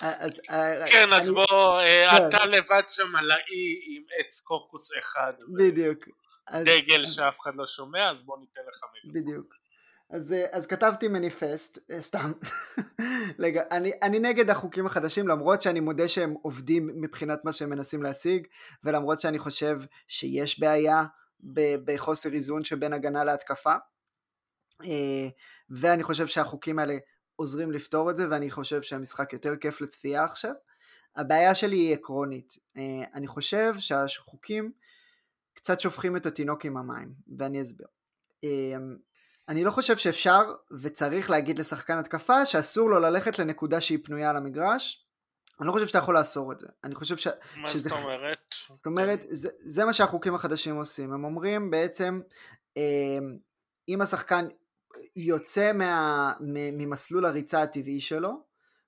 [0.00, 0.40] אז,
[0.92, 1.34] כן, אז אני...
[1.34, 2.28] בוא, כן.
[2.28, 5.32] אתה לבד שם על האי עם עץ קוקוס אחד.
[5.58, 6.04] בדיוק.
[6.52, 7.12] דגל אז...
[7.12, 9.22] שאף אחד לא שומע, אז בוא ניתן לך מילים.
[9.24, 9.54] בדיוק.
[10.10, 12.32] אז, אז כתבתי מניפסט, סתם,
[13.70, 18.46] אני, אני נגד החוקים החדשים למרות שאני מודה שהם עובדים מבחינת מה שהם מנסים להשיג
[18.84, 21.04] ולמרות שאני חושב שיש בעיה
[21.84, 23.74] בחוסר איזון שבין הגנה להתקפה.
[24.84, 25.28] אה,
[25.70, 26.94] ואני חושב שהחוקים האלה
[27.36, 30.52] עוזרים לפתור את זה, ואני חושב שהמשחק יותר כיף לצפייה עכשיו.
[31.16, 32.52] הבעיה שלי היא עקרונית.
[32.76, 34.72] אה, אני חושב שהחוקים
[35.62, 37.86] קצת שופכים את התינוק עם המים, ואני אסביר.
[38.44, 38.76] אה,
[39.48, 40.42] אני לא חושב שאפשר
[40.82, 45.06] וצריך להגיד לשחקן התקפה שאסור לו ללכת לנקודה שהיא פנויה על המגרש,
[45.60, 46.66] אני לא חושב שאתה יכול לאסור את זה.
[46.84, 47.28] אני חושב ש...
[47.56, 47.88] מה שזה...
[47.88, 48.54] זאת אומרת?
[48.72, 51.12] זאת אומרת, זה, זה מה שהחוקים החדשים עושים.
[51.12, 52.20] הם אומרים בעצם,
[52.76, 53.38] אמ,
[53.88, 54.48] אם השחקן
[55.16, 56.32] יוצא מה,
[56.72, 58.42] ממסלול הריצה הטבעי שלו,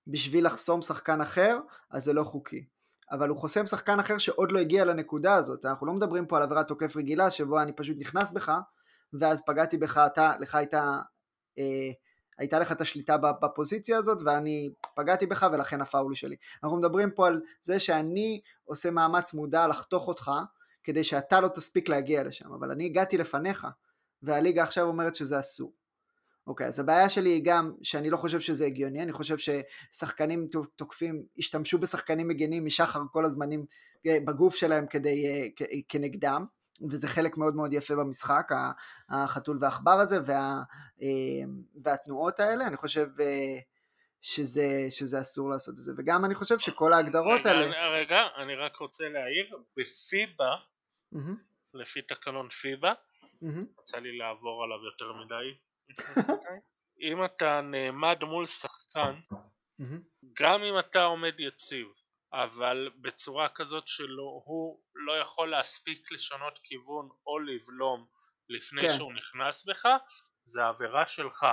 [0.07, 1.59] בשביל לחסום שחקן אחר,
[1.91, 2.65] אז זה לא חוקי.
[3.13, 5.65] אבל הוא חוסם שחקן אחר שעוד לא הגיע לנקודה הזאת.
[5.65, 8.53] אנחנו לא מדברים פה על עבירת תוקף רגילה, שבו אני פשוט נכנס בך,
[9.13, 11.01] ואז פגעתי בך, אתה, לך הייתה...
[11.59, 11.91] אה,
[12.39, 16.37] הייתה לך את השליטה בפוזיציה הזאת ואני פגעתי בך ולכן הפאול שלי.
[16.65, 20.31] אנחנו מדברים פה על זה שאני עושה מאמץ מודע לחתוך אותך
[20.85, 23.67] כדי שאתה לא תספיק להגיע לשם, אבל אני הגעתי לפניך
[24.23, 25.73] והליגה עכשיו אומרת שזה אסור.
[26.47, 31.23] אוקיי, אז הבעיה שלי היא גם שאני לא חושב שזה הגיוני, אני חושב ששחקנים תוקפים
[31.39, 33.65] השתמשו בשחקנים מגנים משחר כל הזמנים
[34.07, 36.47] אה, בגוף שלהם כדי, אה, כנגדם.
[36.91, 38.51] וזה חלק מאוד מאוד יפה במשחק,
[39.09, 40.63] החתול והעכבר הזה וה,
[41.03, 41.09] אה,
[41.83, 43.07] והתנועות האלה, אני חושב
[44.23, 47.67] שזה, שזה אסור לעשות את זה, וגם אני חושב שכל ההגדרות רגע, האלה...
[47.67, 50.55] רגע, רגע, אני רק רוצה להעיר, בפיבה,
[51.15, 51.19] mm-hmm.
[51.75, 53.81] לפי תקנון פיבה, mm-hmm.
[53.83, 55.55] יצא לי לעבור עליו יותר מדי,
[57.01, 59.21] אם אתה נעמד מול שחקן.
[60.41, 61.87] גם אם אתה עומד יציב,
[62.33, 68.07] אבל בצורה כזאת שהוא לא יכול להספיק לשנות כיוון או לבלום
[68.49, 68.97] לפני כן.
[68.97, 69.87] שהוא נכנס בך,
[70.45, 71.47] זה עבירה שלך.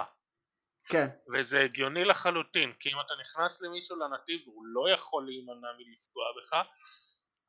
[0.90, 1.08] כן.
[1.34, 6.54] וזה הגיוני לחלוטין, כי אם אתה נכנס למישהו לנתיב והוא לא יכול להימנע מלפגוע בך,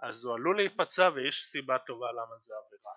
[0.01, 2.93] אז הוא עלול להיפצע ויש סיבה טובה למה זה עבירה.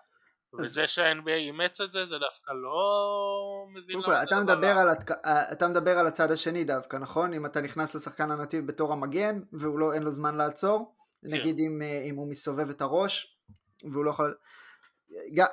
[0.58, 5.10] וזה שה-NBA אימץ את זה, זה דווקא לא מבין למה זה אתה מדבר, על התק...
[5.52, 7.34] אתה מדבר על הצד השני דווקא, נכון?
[7.34, 11.36] אם אתה נכנס לשחקן הנתיב בתור המגן, והוא לא, אין לו זמן לעצור, כן.
[11.36, 13.38] נגיד אם, אה, אם הוא מסובב את הראש,
[13.92, 14.34] והוא לא יכול...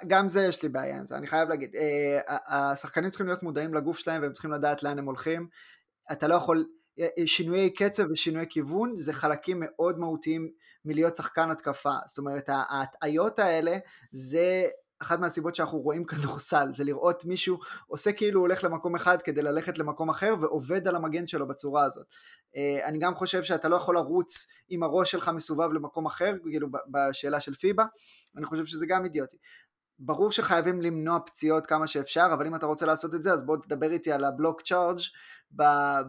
[0.07, 1.75] גם זה יש לי בעיה עם זה, אני חייב להגיד.
[1.75, 5.47] אה, השחקנים צריכים להיות מודעים לגוף שלהם והם צריכים לדעת לאן הם הולכים.
[6.11, 6.65] אתה לא יכול...
[6.99, 10.51] אה, שינויי קצב ושינויי כיוון זה חלקים מאוד מהותיים
[10.85, 11.93] מלהיות שחקן התקפה.
[12.05, 13.77] זאת אומרת, ההטעיות האלה
[14.11, 14.67] זה
[15.01, 19.41] אחת מהסיבות שאנחנו רואים כדורסל זה לראות מישהו עושה כאילו הוא הולך למקום אחד כדי
[19.41, 22.05] ללכת למקום אחר ועובד על המגן שלו בצורה הזאת.
[22.55, 26.67] אה, אני גם חושב שאתה לא יכול לרוץ עם הראש שלך מסובב למקום אחר כאילו
[26.91, 27.85] בשאלה של פיבה
[28.37, 29.37] אני חושב שזה גם אידיוטי.
[29.99, 33.57] ברור שחייבים למנוע פציעות כמה שאפשר אבל אם אתה רוצה לעשות את זה אז בוא
[33.57, 34.99] תדבר איתי על הבלוק צ'ארג'
[35.61, 36.01] אה,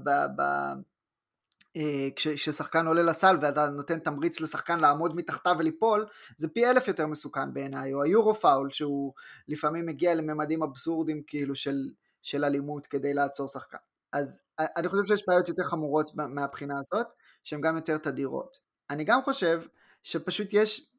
[2.16, 6.06] כששחקן עולה לסל ואתה נותן תמריץ לשחקן לעמוד מתחתיו וליפול,
[6.36, 9.12] זה פי אלף יותר מסוכן בעיניי, או היורו פאול שהוא
[9.48, 11.76] לפעמים מגיע לממדים אבסורדים כאילו של,
[12.22, 13.78] של אלימות כדי לעצור שחקן.
[14.12, 18.56] אז אה, אני חושב שיש בעיות יותר חמורות מהבחינה הזאת, שהן גם יותר תדירות.
[18.90, 19.62] אני גם חושב
[20.02, 20.91] שפשוט יש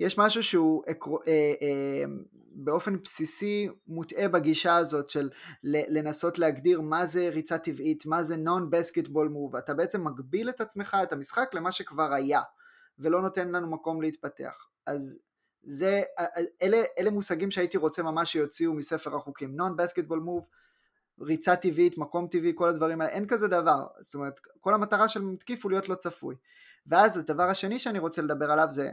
[0.00, 0.92] יש משהו שהוא אה,
[1.62, 2.04] אה,
[2.52, 5.30] באופן בסיסי מוטעה בגישה הזאת של
[5.62, 10.60] לנסות להגדיר מה זה ריצה טבעית, מה זה נון בסקטבול מוב, אתה בעצם מגביל את
[10.60, 12.40] עצמך, את המשחק, למה שכבר היה,
[12.98, 14.66] ולא נותן לנו מקום להתפתח.
[14.86, 15.18] אז
[15.62, 16.02] זה,
[16.62, 20.46] אלה, אלה מושגים שהייתי רוצה ממש שיוציאו מספר החוקים, נון בסקטבול מוב,
[21.20, 25.22] ריצה טבעית, מקום טבעי, כל הדברים האלה, אין כזה דבר, זאת אומרת, כל המטרה של
[25.22, 26.34] מתקיף הוא להיות לא צפוי.
[26.86, 28.90] ואז הדבר השני שאני רוצה לדבר עליו זה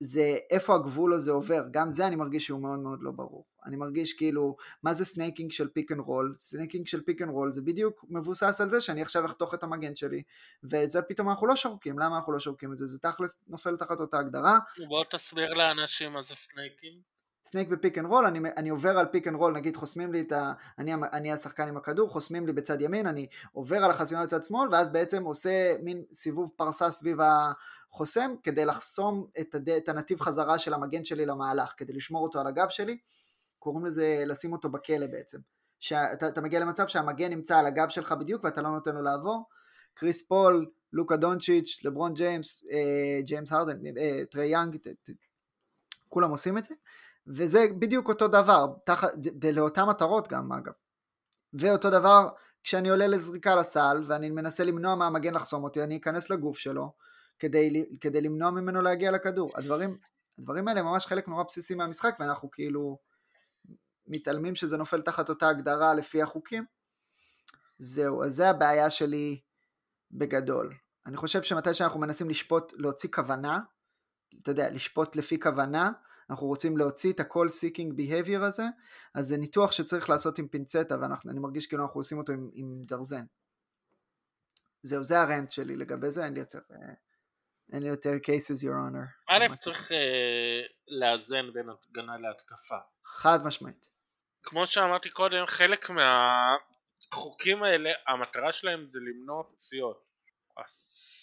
[0.00, 3.44] זה איפה הגבול הזה עובר, גם זה אני מרגיש שהוא מאוד מאוד לא ברור.
[3.66, 6.34] אני מרגיש כאילו, מה זה snaking של pick and roll?
[6.38, 9.96] snaking של pick and roll זה בדיוק מבוסס על זה שאני עכשיו אחתוך את המגן
[9.96, 10.22] שלי,
[10.64, 12.86] וזה פתאום אנחנו לא שורקים, למה אנחנו לא שורקים את זה?
[12.86, 14.58] זה תכלס נופל תחת אותה הגדרה.
[14.88, 17.00] בוא תסביר לאנשים מה זה snaking.
[17.46, 20.20] snake ב pick and roll, אני, אני עובר על pick and roll, נגיד חוסמים לי
[20.20, 20.52] את ה...
[20.78, 24.68] אני, אני השחקן עם הכדור, חוסמים לי בצד ימין, אני עובר על החסימה בצד שמאל,
[24.72, 29.68] ואז בעצם עושה מין סיבוב פרסה סביב החוסם, כדי לחסום את, הד...
[29.70, 32.98] את הנתיב חזרה של המגן שלי למהלך, כדי לשמור אותו על הגב שלי,
[33.58, 35.38] קוראים לזה לשים אותו בכלא בעצם.
[35.80, 39.44] שאתה מגיע למצב שהמגן נמצא על הגב שלך בדיוק ואתה לא נותן לו לעבור.
[39.94, 44.76] קריס פול, לוקה דונצ'יץ', לברון ג'יימס, אה, ג'יימס הרדן, אה, טרי יאנג,
[46.08, 46.74] כולם עושים את זה.
[47.26, 49.04] וזה בדיוק אותו דבר, תח...
[49.42, 50.72] ולאותן מטרות גם אגב.
[51.54, 52.28] ואותו דבר
[52.62, 56.92] כשאני עולה לזריקה לסל ואני מנסה למנוע מהמגן לחסום אותי, אני אכנס לגוף שלו
[57.38, 59.52] כדי, כדי למנוע ממנו להגיע לכדור.
[59.54, 59.98] הדברים,
[60.38, 62.98] הדברים האלה ממש חלק נורא בסיסי מהמשחק ואנחנו כאילו
[64.06, 66.64] מתעלמים שזה נופל תחת אותה הגדרה לפי החוקים.
[67.78, 69.40] זהו, אז זה הבעיה שלי
[70.10, 70.74] בגדול.
[71.06, 73.60] אני חושב שמתי שאנחנו מנסים לשפוט, להוציא כוונה,
[74.42, 75.90] אתה יודע, לשפוט לפי כוונה,
[76.30, 78.62] אנחנו רוצים להוציא את ה-call seeking behavior הזה,
[79.14, 82.82] אז זה ניתוח שצריך לעשות עם פינצטה, ואני מרגיש כאילו אנחנו עושים אותו עם, עם
[82.84, 83.24] גרזן.
[84.82, 86.94] זהו, זה הרנט שלי לגבי זה, אין לי יותר, אה,
[87.72, 89.06] אין לי יותר cases your honor.
[89.28, 89.94] א', צריך uh,
[90.88, 92.78] לאזן בין הגנה להתקפה.
[93.04, 93.86] חד משמעית.
[94.42, 100.04] כמו שאמרתי קודם, חלק מהחוקים האלה, המטרה שלהם זה למנוע פציעות.
[100.56, 101.13] אז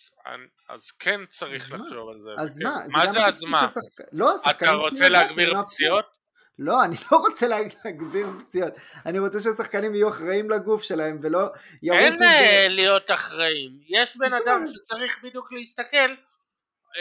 [0.70, 2.30] אז כן צריך לחשוב על זה.
[2.38, 2.80] אז מה?
[2.92, 3.68] מה זה אז מה?
[4.12, 6.22] לא, אתה רוצה להגביר פציעות?
[6.60, 8.74] לא, אני לא רוצה להגביר פציעות.
[9.06, 11.40] אני רוצה שהשחקנים יהיו אחראים לגוף שלהם ולא
[11.84, 12.04] ירוצו...
[12.04, 13.72] אין אה, להיות אחראים.
[13.88, 16.12] יש בן אדם שצריך בדיוק להסתכל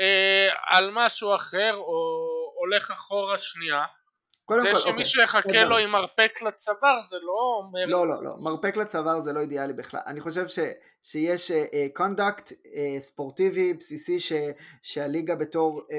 [0.00, 2.26] אה, על משהו אחר או
[2.60, 3.84] הולך אחורה שנייה
[4.60, 5.40] זה כל, שמישהו אוקיי.
[5.40, 7.86] יחכה לו עם מרפק לצוואר זה לא אומר...
[7.86, 10.00] לא, לא, לא, מרפק לצוואר זה לא אידיאלי בכלל.
[10.06, 10.58] אני חושב ש,
[11.02, 11.52] שיש
[11.94, 14.32] conduct אה, אה, ספורטיבי בסיסי ש,
[14.82, 15.92] שהליגה בתור, אה,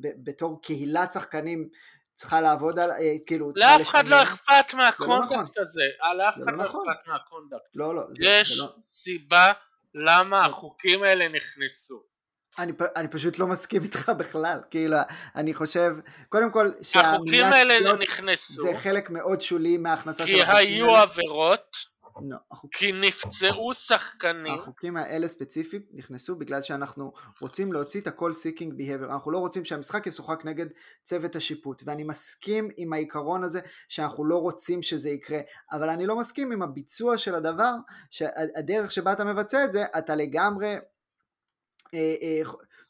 [0.00, 1.68] ב, בתור קהילת שחקנים
[2.14, 2.94] צריכה לעבוד על, אה,
[3.26, 3.52] כאילו...
[3.56, 5.62] לאף אחד לא אכפת מה conduct לא נכון.
[5.64, 5.82] הזה,
[6.18, 6.88] לאף אחד לא, לא נכון.
[6.90, 7.66] אכפת מה conduct.
[7.74, 8.02] לא, לא.
[8.10, 8.68] זה, יש זה לא...
[8.80, 9.52] סיבה
[9.94, 12.15] למה החוקים האלה נכנסו.
[12.58, 14.96] אני, אני פשוט לא מסכים איתך בכלל, כאילו,
[15.36, 15.96] אני חושב,
[16.28, 20.72] קודם כל, החוקים האלה לא נכנסו, זה חלק מאוד שולי מההכנסה של החוקים האלה, כי
[20.72, 21.76] היו עבירות,
[22.22, 22.74] לא, החוק...
[22.74, 24.54] כי נפצעו שחקנים.
[24.54, 29.64] החוקים האלה ספציפית נכנסו בגלל שאנחנו רוצים להוציא את ה-call seeking behavior, אנחנו לא רוצים
[29.64, 30.66] שהמשחק ישוחק נגד
[31.02, 35.40] צוות השיפוט, ואני מסכים עם העיקרון הזה שאנחנו לא רוצים שזה יקרה,
[35.72, 37.72] אבל אני לא מסכים עם הביצוע של הדבר,
[38.10, 40.76] שהדרך שבה אתה מבצע את זה, אתה לגמרי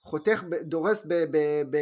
[0.02, 1.78] חותך, דורס ב, ב, ב,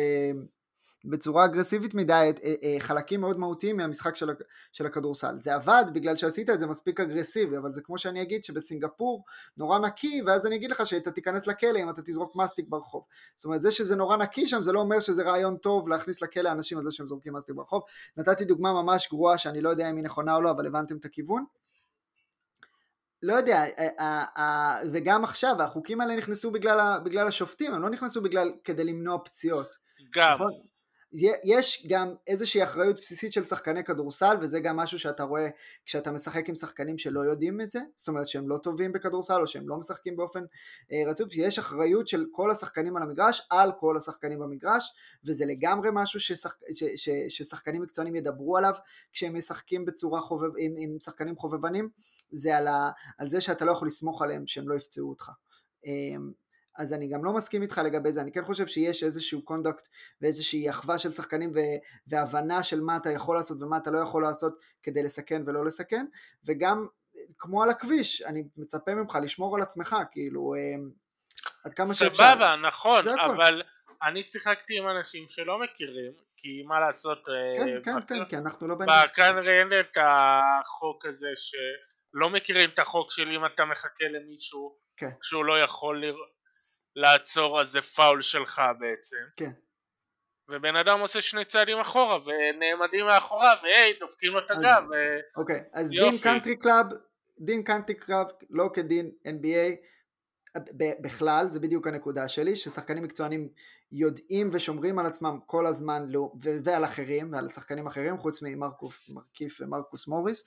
[1.04, 4.30] בצורה אגרסיבית מדי אה, חלקים מאוד מהותיים מהמשחק של,
[4.72, 5.40] של הכדורסל.
[5.40, 9.24] זה עבד בגלל שעשית את זה מספיק אגרסיבי, אבל זה כמו שאני אגיד שבסינגפור
[9.56, 13.02] נורא נקי, ואז אני אגיד לך שאתה תיכנס לכלא אם אתה תזרוק מסטיק ברחוב.
[13.36, 16.50] זאת אומרת, זה שזה נורא נקי שם, זה לא אומר שזה רעיון טוב להכניס לכלא
[16.50, 17.82] אנשים על זה שהם זורקים מסטיק ברחוב.
[18.16, 21.04] נתתי דוגמה ממש גרועה שאני לא יודע אם היא נכונה או לא, אבל הבנתם את
[21.04, 21.44] הכיוון.
[23.26, 23.64] לא יודע,
[24.92, 29.74] וגם עכשיו, החוקים האלה נכנסו בגלל, בגלל השופטים, הם לא נכנסו בגלל, כדי למנוע פציעות.
[30.14, 30.34] גם.
[30.34, 30.50] נכון?
[31.44, 35.48] יש גם איזושהי אחריות בסיסית של שחקני כדורסל, וזה גם משהו שאתה רואה
[35.84, 39.46] כשאתה משחק עם שחקנים שלא יודעים את זה, זאת אומרת שהם לא טובים בכדורסל או
[39.46, 40.40] שהם לא משחקים באופן
[40.92, 44.92] אה, רצוף, יש אחריות של כל השחקנים על המגרש על כל השחקנים במגרש,
[45.26, 48.74] וזה לגמרי משהו ששח, ש, ש, ששחקנים מקצוענים ידברו עליו
[49.12, 51.88] כשהם משחקים בצורה חובב, עם, עם שחקנים חובבנים.
[52.34, 55.30] זה על, ה, על זה שאתה לא יכול לסמוך עליהם שהם לא יפצעו אותך.
[55.86, 56.30] אמ,
[56.76, 59.88] אז אני גם לא מסכים איתך לגבי זה, אני כן חושב שיש איזשהו קונדקט
[60.20, 64.22] ואיזושהי אחווה של שחקנים ו- והבנה של מה אתה יכול לעשות ומה אתה לא יכול
[64.22, 66.06] לעשות כדי לסכן ולא לסכן,
[66.44, 66.86] וגם
[67.38, 70.90] כמו על הכביש, אני מצפה ממך לשמור על עצמך, כאילו, אמ,
[71.64, 72.32] עד כמה שאפשר.
[72.32, 73.62] סבבה, נכון, אבל
[74.02, 77.32] אני שיחקתי עם אנשים שלא מכירים, כי מה לעשות, כן,
[77.68, 78.94] אה, כן, כן, כי אנחנו לא בנים.
[79.14, 81.54] כנראה אין את החוק הזה ש...
[82.14, 85.10] לא מכירים את החוק של אם אתה מחכה למישהו כן.
[85.22, 86.12] שהוא לא יכול ל...
[86.96, 89.24] לעצור אז זה פאול שלך בעצם.
[89.36, 89.50] כן.
[90.48, 94.84] ובן אדם עושה שני צעדים אחורה ונעמדים מאחוריו והי דופקים לו את הגב.
[94.90, 94.94] ו...
[95.36, 96.10] אוקיי, אז יופי.
[96.10, 96.86] דין קאנטרי קלאב,
[97.38, 99.76] דין קאנטרי קלאב לא כדין NBA
[101.00, 103.48] בכלל, זה בדיוק הנקודה שלי, ששחקנים מקצוענים
[103.92, 106.32] יודעים ושומרים על עצמם כל הזמן לא,
[106.64, 110.44] ועל אחרים ועל שחקנים אחרים חוץ ממרקיף ומרקוס מוריס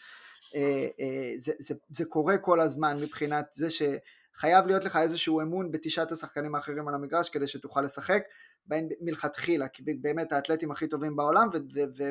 [1.38, 6.55] זה, זה, זה קורה כל הזמן מבחינת זה שחייב להיות לך איזשהו אמון בתשעת השחקנים
[6.55, 8.23] האחרים על המגרש כדי שתוכל לשחק
[8.65, 11.49] בהן מלכתחילה, כי באמת האתלטים הכי טובים בעולם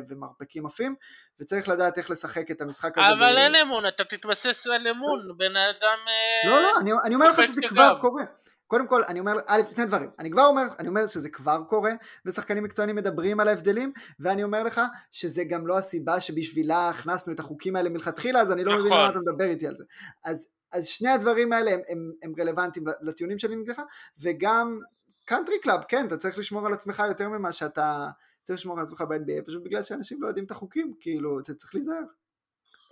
[0.09, 0.95] ומרפקים עפים,
[1.41, 3.13] וצריך לדעת איך לשחק את המשחק הזה.
[3.13, 3.37] אבל ב...
[3.37, 5.99] אין אמון, אתה תתבסס על אמון, בן אדם...
[6.47, 8.23] לא, לא, אני, אני אומר לך שזה כבר קורה.
[8.67, 11.93] קודם כל, אני אומר, א', שני דברים, אני כבר אומר, אני אומר שזה כבר קורה,
[12.27, 14.81] ושחקנים מקצוענים מדברים על ההבדלים, ואני אומר לך
[15.13, 18.87] שזה גם לא הסיבה שבשבילה הכנסנו את החוקים האלה מלכתחילה, אז אני לא נכון.
[18.87, 19.85] מבין למה אתה מדבר איתי על זה.
[20.25, 23.83] אז, אז שני הדברים האלה הם, הם, הם רלוונטיים לטיעונים שלי נגדך,
[24.21, 24.81] וגם
[25.25, 28.09] country club, כן, אתה צריך לשמור על עצמך יותר ממה שאתה
[28.43, 31.75] צריך לשמור על עצמך ב-NBA, פשוט בגלל שאנשים לא יודעים את החוקים, כאילו, אתה צריך
[31.75, 32.03] להיזהר.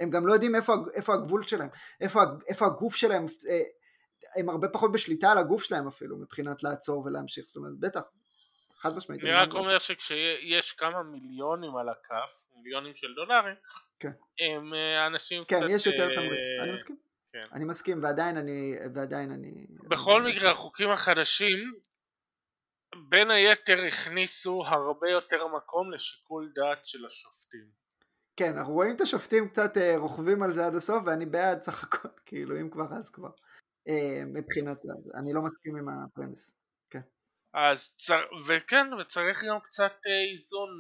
[0.00, 1.68] הם גם לא יודעים איפה, איפה הגבול שלהם,
[2.00, 3.62] איפה, איפה הגוף שלהם, אה,
[4.36, 8.02] הם הרבה פחות בשליטה על הגוף שלהם אפילו, מבחינת לעצור ולהמשיך, זאת אומרת, בטח,
[8.76, 9.22] חד משמעית.
[9.22, 13.54] אני רק אומר שכשיש כמה מיליונים על הכף, מיליונים של דולרים,
[14.00, 14.10] כן.
[14.40, 15.66] הם אה, אנשים כן, קצת...
[15.66, 16.96] כן, יש יותר תמריץ, אני מסכים.
[17.32, 17.40] כן.
[17.52, 18.74] אני מסכים, ועדיין אני...
[18.94, 19.66] ועדיין אני...
[19.88, 21.74] בכל מקרה, החוקים החדשים
[23.08, 27.84] בין היתר הכניסו הרבה יותר מקום לשיקול דעת של השופטים.
[28.36, 31.84] כן, אנחנו רואים את השופטים קצת אה, רוכבים על זה עד הסוף, ואני בעד סך
[31.84, 33.30] הכל, כאילו, אם כבר אז כבר.
[33.88, 34.78] אה, מבחינת,
[35.20, 36.52] אני לא מסכים עם הפרמיס.
[36.90, 37.00] כן.
[37.54, 38.20] אז צר...
[38.48, 40.70] וכן, וצריך גם קצת אה, איזון,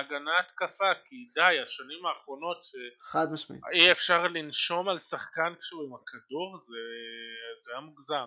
[0.00, 2.74] הגנה התקפה, כי די, השנים האחרונות ש...
[3.02, 3.62] חד משמעית.
[3.72, 6.82] אי אפשר לנשום על שחקן כשהוא עם הכדור, זה,
[7.64, 8.26] זה היה מוגזם.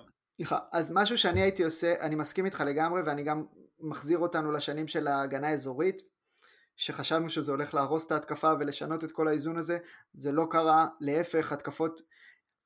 [0.72, 3.46] אז משהו שאני הייתי עושה, אני מסכים איתך לגמרי ואני גם
[3.80, 6.02] מחזיר אותנו לשנים של ההגנה האזורית
[6.78, 9.78] שחשבנו שזה הולך להרוס את ההתקפה ולשנות את כל האיזון הזה,
[10.14, 12.02] זה לא קרה, להפך התקפות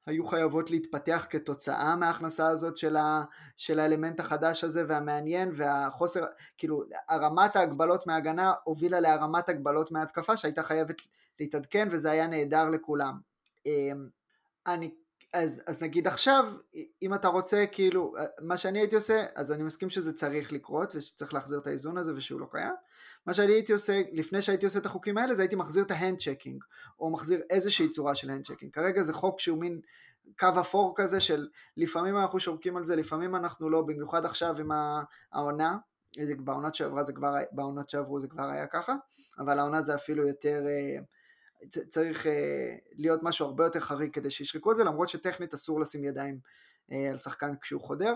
[0.06, 3.24] היו חייבות להתפתח כתוצאה מההכנסה הזאת של, ה,
[3.58, 6.26] של האלמנט החדש הזה והמעניין והחוסר,
[6.58, 11.02] כאילו הרמת ההגבלות מההגנה הובילה להרמת הגבלות מההתקפה שהייתה חייבת
[11.40, 13.20] להתעדכן וזה היה נהדר לכולם.
[13.66, 14.08] אמ,
[14.68, 14.94] אני
[15.34, 16.46] אז, אז נגיד עכשיו,
[17.02, 21.34] אם אתה רוצה, כאילו, מה שאני הייתי עושה, אז אני מסכים שזה צריך לקרות ושצריך
[21.34, 22.74] להחזיר את האיזון הזה ושהוא לא קיים.
[23.26, 25.98] מה שאני הייתי עושה, לפני שהייתי עושה את החוקים האלה, זה הייתי מחזיר את ה
[25.98, 26.64] hand checking,
[27.00, 28.74] או מחזיר איזושהי צורה של hand checking.
[28.74, 29.82] כרגע זה חוק שהוא מין
[30.40, 34.72] קו אפור כזה של לפעמים אנחנו שורקים על זה, לפעמים אנחנו לא, במיוחד עכשיו עם
[35.34, 35.78] העונה,
[36.40, 37.36] בעונות שעברה זה כבר,
[37.88, 38.96] שעברו זה כבר היה ככה,
[39.40, 40.64] אבל העונה זה אפילו יותר...
[41.00, 41.04] אה,
[41.70, 46.04] צריך אה, להיות משהו הרבה יותר חריג כדי שישרקו את זה, למרות שטכנית אסור לשים
[46.04, 46.40] ידיים
[46.92, 48.14] אה, על שחקן כשהוא חודר.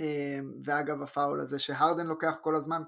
[0.00, 2.82] אה, ואגב הפאול הזה שהרדן לוקח כל הזמן,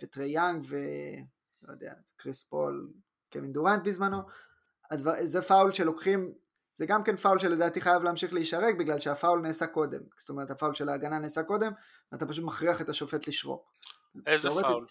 [0.00, 2.92] וטרי יאנג, ולא יודע, קריס פול,
[3.32, 4.18] קווין דורנט בזמנו,
[5.24, 6.32] זה פאול שלוקחים,
[6.74, 10.74] זה גם כן פאול שלדעתי חייב להמשיך להישרק בגלל שהפאול נעשה קודם, זאת אומרת הפאול
[10.74, 11.72] של ההגנה נעשה קודם,
[12.12, 13.72] ואתה פשוט מכריח את השופט לשרוק.
[14.26, 14.86] איזה פאול?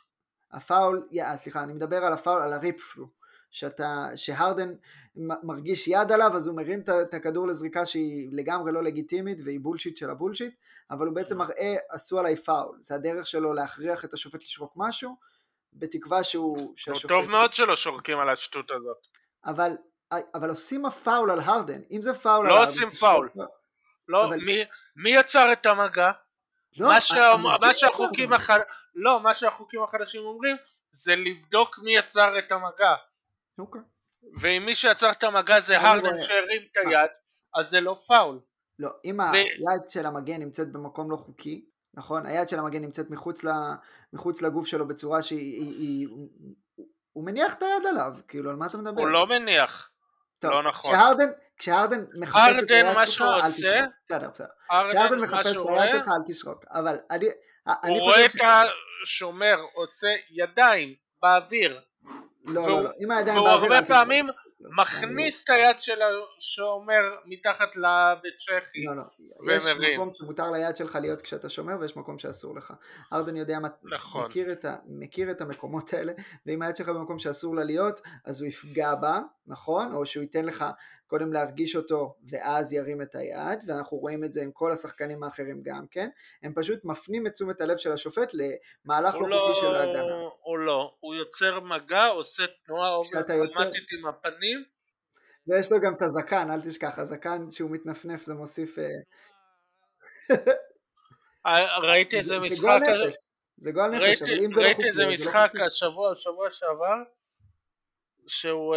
[0.53, 3.07] הפאול, יא, סליחה, אני מדבר על הפאול, על ה rip through,
[3.51, 4.73] שאתה, שהרדן
[5.15, 9.97] מרגיש יד עליו אז הוא מרים את הכדור לזריקה שהיא לגמרי לא לגיטימית והיא bullshit
[9.97, 10.55] של ה bullshit,
[10.91, 15.15] אבל הוא בעצם מראה עשו עליי פאול, זה הדרך שלו להכריח את השופט לשרוק משהו,
[15.73, 16.73] בתקווה שהוא...
[16.75, 17.07] שהשופט...
[17.07, 18.97] טוב מאוד שלא שורקים על השטות הזאת.
[19.45, 19.71] אבל,
[20.11, 23.29] אבל עושים הפאול על הרדן, אם זה פאול לא על עושים פאול.
[24.07, 24.39] לא, אבל...
[24.45, 24.63] מי,
[24.95, 26.11] מי יצר את המגע?
[26.77, 28.49] לא, מה, שה, מה שהחוקים הח...
[28.95, 30.55] לא, מה שהחוקים החדשים אומרים
[30.91, 32.95] זה לבדוק מי יצר את המגע.
[33.59, 33.81] אוקיי.
[34.39, 37.09] ואם מי שיצר את המגע זה הרדן שהרים את היד,
[37.55, 38.39] אז זה לא פאול.
[38.79, 39.33] לא, אם ו...
[39.33, 42.25] היד של המגן נמצאת במקום לא חוקי, נכון?
[42.25, 43.49] היד של המגן נמצאת מחוץ, ל...
[44.13, 45.61] מחוץ לגוף שלו בצורה שהיא...
[45.61, 45.77] היא...
[45.77, 46.07] היא...
[47.13, 49.01] הוא מניח את היד עליו, כאילו על מה אתה מדבר?
[49.01, 49.90] הוא לא מניח.
[50.41, 50.91] טוב, לא נכון.
[50.91, 53.85] כשהרדן, כשהרדן מחפש את היד שלך, אל תשרוק.
[54.07, 54.45] בסדר, בסדר.
[54.87, 56.65] כשהרדן מחפש את היד שלך, אל תשרוק.
[56.71, 57.25] אבל אני,
[57.83, 58.31] אני הוא רואה את
[59.03, 61.79] השומר עושה ידיים באוויר.
[62.45, 62.89] לא, לא, לא.
[62.99, 63.59] אם הידיים באוויר...
[63.59, 64.29] והוא הרבה פעמים
[64.77, 65.99] מכניס את היד של
[66.37, 69.53] השומר מתחת לבית צ'כי לא, לא.
[69.53, 72.73] יש מקום שמותר ליד שלך להיות כשאתה שומר ויש מקום שאסור לך.
[73.13, 74.25] ארדן יודע מה, נכון.
[74.25, 76.13] מכיר, את ה, מכיר את המקומות האלה
[76.45, 79.93] ואם היד שלך במקום שאסור לה להיות אז הוא יפגע בה, נכון?
[79.93, 80.65] או שהוא ייתן לך
[81.11, 85.61] קודם להרגיש אותו ואז ירים את היד ואנחנו רואים את זה עם כל השחקנים האחרים
[85.63, 86.09] גם כן.
[86.43, 90.13] הם פשוט מפנים את תשומת הלב של השופט למהלך לא, לא חוקי של ההגנה.
[90.45, 93.63] או לא, הוא יוצר מגע, עושה תנועה אוברטומטית יוצר...
[93.99, 94.63] עם הפנים
[95.47, 98.79] ויש לו גם את הזקן, אל תשכח, הזקן שהוא מתנפנף זה מוסיף...
[98.79, 98.85] אה,
[101.45, 102.79] אה, ראיתי איזה משחק...
[103.57, 106.97] זה גול נפש, נפש, אבל אם זה לא ראיתי איזה לא משחק השבוע, שבוע שעבר,
[108.27, 108.75] שהוא...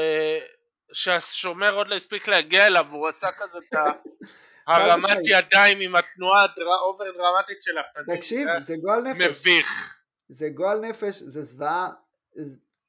[0.93, 3.79] שהשומר עוד לא הספיק להגיע אליו והוא עשה כזה את
[4.69, 6.47] הרמת ידיים עם התנועה
[6.81, 8.17] ה over דרמטית של הפנים.
[8.17, 9.41] תקשיב, זה גועל נפש.
[9.41, 10.01] מביך.
[10.29, 11.91] זה גועל נפש, זה זוועה,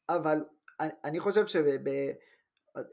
[0.09, 0.37] אבל
[0.79, 1.63] אני חושב שב...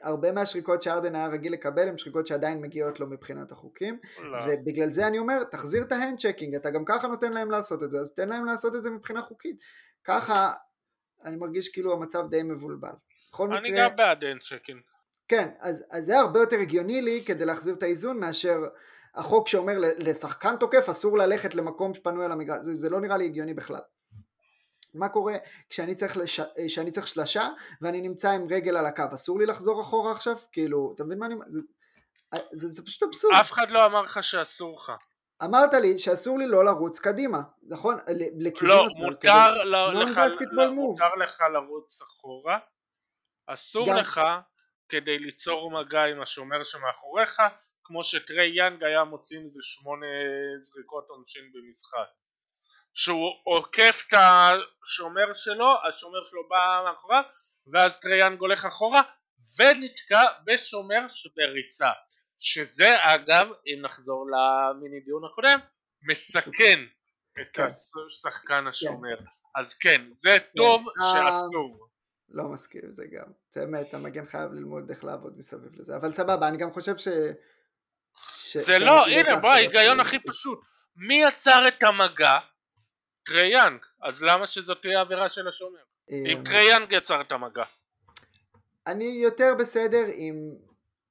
[0.03, 4.39] הרבה מהשריקות שהרדן היה רגיל לקבל הן שריקות שעדיין מגיעות לו מבחינת החוקים לא.
[4.47, 7.83] ובגלל זה אני אומר תחזיר את ה hand checking אתה גם ככה נותן להם לעשות
[7.83, 9.57] את זה אז תן להם לעשות את זה מבחינה חוקית
[10.05, 10.53] ככה
[11.25, 12.93] אני מרגיש כאילו המצב די מבולבל
[13.33, 14.81] בכל אני מקרה גם בעד אין צ'קין.
[15.29, 18.57] כן אז, אז זה הרבה יותר הגיוני לי כדי להחזיר את האיזון מאשר
[19.15, 22.59] החוק שאומר לשחקן תוקף אסור ללכת למקום שפנוי על המגרש.
[22.63, 23.81] זה, זה לא נראה לי הגיוני בכלל.
[24.95, 25.35] מה קורה
[25.71, 26.41] כשאני צריך, לש...
[26.67, 27.49] כשאני צריך שלשה
[27.83, 29.03] ואני נמצא עם רגל על הקו?
[29.15, 30.37] אסור לי לחזור אחורה עכשיו?
[30.53, 31.61] כאילו אתה מבין מה אני זה,
[32.53, 33.35] זה, זה פשוט אבסורד.
[33.41, 34.93] אף אחד לא אמר לך שאסור לך.
[35.45, 37.97] אמרת לי שאסור לי לא לרוץ קדימה נכון?
[38.41, 40.71] לכיוון לא, הסל, מותר כדי- ל- לך Non-basketball לא.
[40.73, 42.59] מותר לך לרוץ אחורה.
[43.47, 44.21] אסור גם- לך
[44.93, 47.43] כדי ליצור מגע עם השומר שמאחוריך,
[47.85, 50.07] כמו שטרי יאנג היה מוציא מזה שמונה
[50.61, 52.09] זריקות עונשין במשחק.
[52.95, 57.23] שהוא עוקף את השומר שלו, השומר שלו בא מאחוריו,
[57.73, 59.03] ואז טרי יאנג הולך אחורה,
[59.59, 61.91] ונתקע בשומר שבריצה.
[62.39, 65.59] שזה אגב, אם נחזור למיני דיון הקודם,
[66.09, 66.81] מסכן
[67.41, 67.67] את כן.
[68.07, 69.17] השחקן השומר.
[69.55, 71.92] אז כן, זה טוב אה, שאסור.
[72.33, 73.27] לא מסכים עם זה גם
[73.57, 77.09] באמת המגן חייב ללמוד איך לעבוד מסביב לזה אבל סבבה אני גם חושב ש...
[78.17, 78.57] ש...
[78.57, 80.61] זה לא, הנה ככה, בוא, ההיגיון הכי פשוט.
[80.97, 82.39] מי יצר את המגע?
[83.23, 83.81] טרי יאנג.
[84.03, 85.79] אז למה שזאת תהיה עבירה של השומר?
[86.11, 87.65] אה, אם טרי יאנג יצר את המגע.
[88.87, 90.55] אני יותר בסדר עם,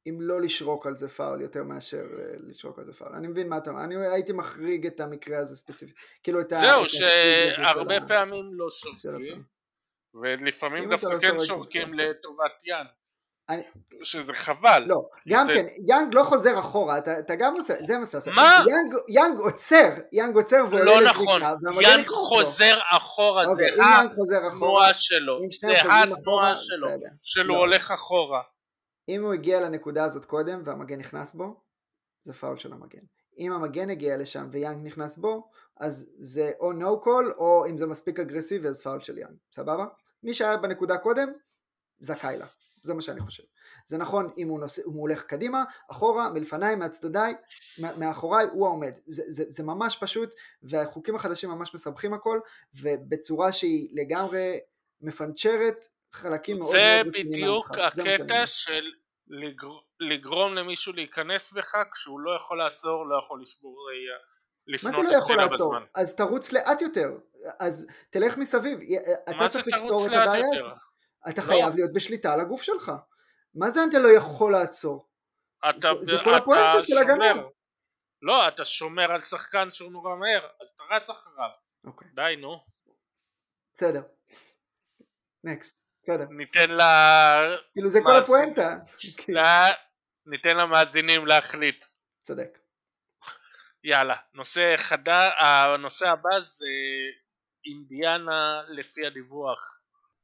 [0.05, 3.13] עם לא לשרוק על זה פאול יותר מאשר אה, לשרוק על זה פאול.
[3.13, 5.95] אני מבין מה אתה אומר, אני הייתי מחריג את המקרה הזה ספציפית.
[6.23, 6.59] כאילו את ה...
[6.59, 9.43] זהו, שהרבה פעמים לא שורקים.
[10.13, 11.93] ולפעמים דווקא כן שורק, זה שורקים.
[11.93, 12.87] לטובת יאנג.
[13.49, 13.63] אני-
[14.03, 14.83] שזה חבל.
[14.87, 18.17] לא, גם זה- כן, יאנג לא חוזר אחורה, אתה, אתה גם עושה, זה מה שאתה
[18.17, 18.31] עושה.
[18.31, 18.63] מה?
[18.69, 21.41] יאנג, יאנג עוצר, יאנג עוצר ועולה לא נכון,
[21.81, 22.07] יאנג.
[22.07, 24.51] חוזר אחורה, זה אוקיי, אם יאנג חוזר אחורה,
[24.89, 25.81] התנועה שלו, זה
[26.17, 26.87] התנועה שלו.
[27.23, 27.57] שהוא לא.
[27.57, 28.41] הולך אחורה.
[29.09, 31.61] אם הוא הגיע לנקודה הזאת קודם והמגן נכנס בו,
[32.23, 33.01] זה פאול של המגן.
[33.37, 35.49] אם המגן הגיע לשם ויאנג נכנס בו,
[35.79, 39.85] אז זה או no call, או אם זה מספיק אגרסיבי אז פאול של יאנג, סבבה?
[40.23, 41.31] מי שהיה בנקודה קודם,
[41.99, 42.45] זכאי לה.
[42.83, 43.43] זה מה שאני חושב.
[43.85, 44.79] זה נכון אם הוא, נוס...
[44.79, 47.33] אם הוא הולך קדימה, אחורה, מלפניי, מהצדדיי,
[47.79, 48.91] מא- מאחוריי, הוא העומד.
[49.05, 50.29] זה, זה, זה ממש פשוט,
[50.63, 52.39] והחוקים החדשים ממש מסבכים הכל,
[52.81, 54.59] ובצורה שהיא לגמרי
[55.01, 57.93] מפנצ'רת חלקים מאוד מאוד רציניים בדיוק מהמשחק.
[57.93, 58.13] זה אומר.
[58.13, 58.91] הקטע של
[59.27, 64.17] לגר- לגרום למישהו להיכנס בך כשהוא לא יכול לעצור, לא יכול לשבור ראייה.
[64.83, 65.73] מה זה לא יכול לעצור?
[65.75, 65.85] בזמן.
[65.95, 67.09] אז תרוץ לאט יותר,
[67.59, 68.79] אז תלך מסביב,
[69.29, 70.45] אתה מה זה צריך לפתור את הבעיה?
[70.55, 70.73] הזאת.
[71.29, 71.47] אתה לא.
[71.47, 72.91] חייב להיות בשליטה על הגוף שלך.
[73.55, 75.07] מה זה אתה לא יכול לעצור?
[75.69, 76.97] אתה, זה- זה אתה כל הפואנטה של.
[76.97, 77.33] הגנה.
[78.21, 81.49] לא, אתה שומר על שחקן שהוא נורא מהר, אז אתה רץ אחריו.
[81.85, 82.63] אוקיי, די נו.
[83.73, 84.01] בסדר.
[85.43, 86.25] נקסט, בסדר.
[86.29, 86.81] ניתן ל...
[87.71, 88.15] כאילו זה כל?
[88.15, 88.75] הפואנטה.
[90.25, 91.85] ניתן למאזינים להחליט.
[92.23, 92.57] צודק.
[93.83, 96.65] יאללה, נושא חדש, הנושא הבא זה
[97.65, 99.81] אינדיאנה לפי הדיווח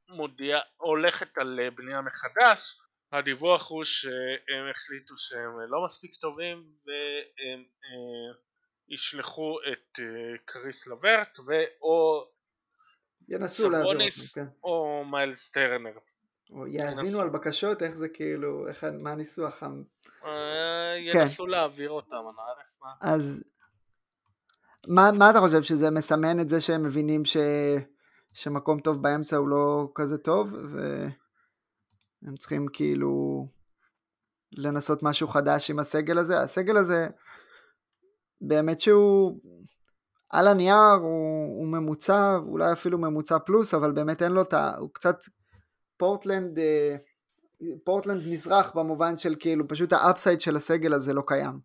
[0.08, 2.76] מודיע, הולכת על אה, בנייה מחדש,
[3.12, 8.38] הדיווח הוא שהם החליטו שהם אה, לא מספיק טובים והם אה,
[8.88, 12.28] ישלחו את אה, קריס לברט ואו
[13.28, 14.46] ינסו להעביר אותם, כן.
[14.64, 15.98] או מיילס טרנר.
[16.50, 19.62] או כן, יאזינו על בקשות, איך זה כאילו, איך, מה הניסוח?
[20.24, 21.50] אה, ינסו כן.
[21.50, 22.16] להעביר אותם,
[23.00, 23.42] אז
[24.88, 27.36] מה, מה אתה חושב, שזה מסמן את זה שהם מבינים ש,
[28.34, 33.46] שמקום טוב באמצע הוא לא כזה טוב, והם צריכים כאילו
[34.52, 36.40] לנסות משהו חדש עם הסגל הזה?
[36.40, 37.06] הסגל הזה,
[38.40, 39.40] באמת שהוא...
[40.30, 44.76] על הנייר הוא, הוא ממוצע, אולי אפילו ממוצע פלוס, אבל באמת אין לו את ה...
[44.78, 45.16] הוא קצת
[45.98, 46.96] פורטלנד אה,
[47.84, 51.60] פורטלנד מזרח במובן של כאילו פשוט ה upside של הסגל הזה לא קיים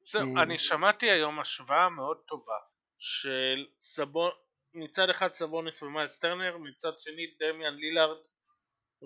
[0.00, 0.42] זהו, אה.
[0.42, 2.58] אני שמעתי היום השוואה מאוד טובה
[2.98, 4.30] של סבון,
[4.74, 8.18] מצד אחד סבוניס ומיילס טרנר, מצד שני דמיאן לילארד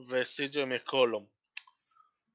[0.09, 1.27] וסי.ג'י מקולום.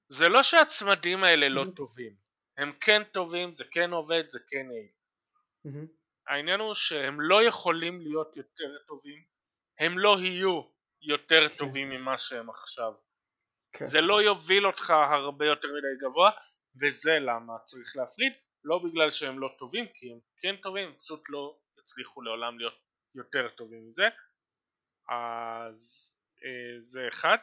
[0.09, 1.65] זה לא שהצמדים האלה לא.
[1.75, 2.15] טובים,
[2.57, 4.89] הם כן טובים, זה כן עובד, זה כן יעיל.
[5.65, 5.87] מהמם.
[6.27, 9.23] העניין הוא שהם לא יכולים להיות יותר טובים,
[9.79, 10.61] הם לא יהיו
[11.01, 11.57] יותר כן.
[11.57, 12.93] טובים ממה שהם עכשיו.
[13.73, 13.85] כן.
[13.85, 16.31] זה לא יוביל אותך הרבה יותר מדי גבוה,
[16.81, 18.33] וזה למה צריך להפריד,
[18.63, 22.79] לא בגלל שהם לא טובים, כי הם כן טובים, הם פשוט לא יצליחו לעולם להיות
[23.15, 24.07] יותר טובים מזה.
[25.09, 26.11] אז
[26.43, 27.37] אה, זה אחד.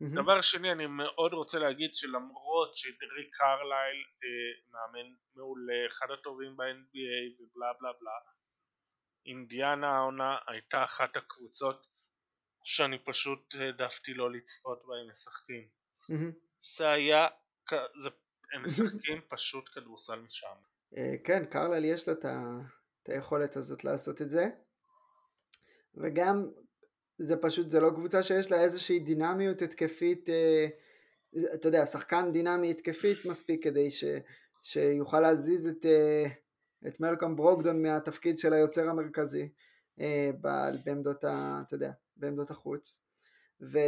[0.00, 0.14] מהמם.
[0.14, 7.42] דבר שני, אני מאוד רוצה להגיד שלמרות שדריק קרלייל אה, מאמן מעולה, אחד הטובים ב-NBA
[7.42, 8.18] ובלה בלה בלה,
[9.26, 11.86] אינדיאנה העונה הייתה אחת הקבוצות
[12.66, 15.68] שאני פשוט העדפתי לא לצפות בהם משחקים.
[16.76, 17.26] זה היה,
[18.02, 18.08] זה,
[18.52, 20.46] הם משחקים פשוט כדורסל משם.
[20.96, 24.46] אה, כן, קרלל יש לו את היכולת הזאת לעשות את זה.
[25.94, 26.50] וגם
[27.18, 30.66] זה פשוט, זה לא קבוצה שיש לה איזושהי דינמיות התקפית, אה,
[31.54, 34.04] אתה יודע, שחקן דינמי התקפית מספיק כדי ש,
[34.62, 36.26] שיוכל להזיז את, אה,
[36.88, 39.48] את מלקום ברוקדון מהתפקיד של היוצר המרכזי
[40.84, 43.02] בעמדות, ה, אתה יודע, בעמדות החוץ.
[43.60, 43.78] ו,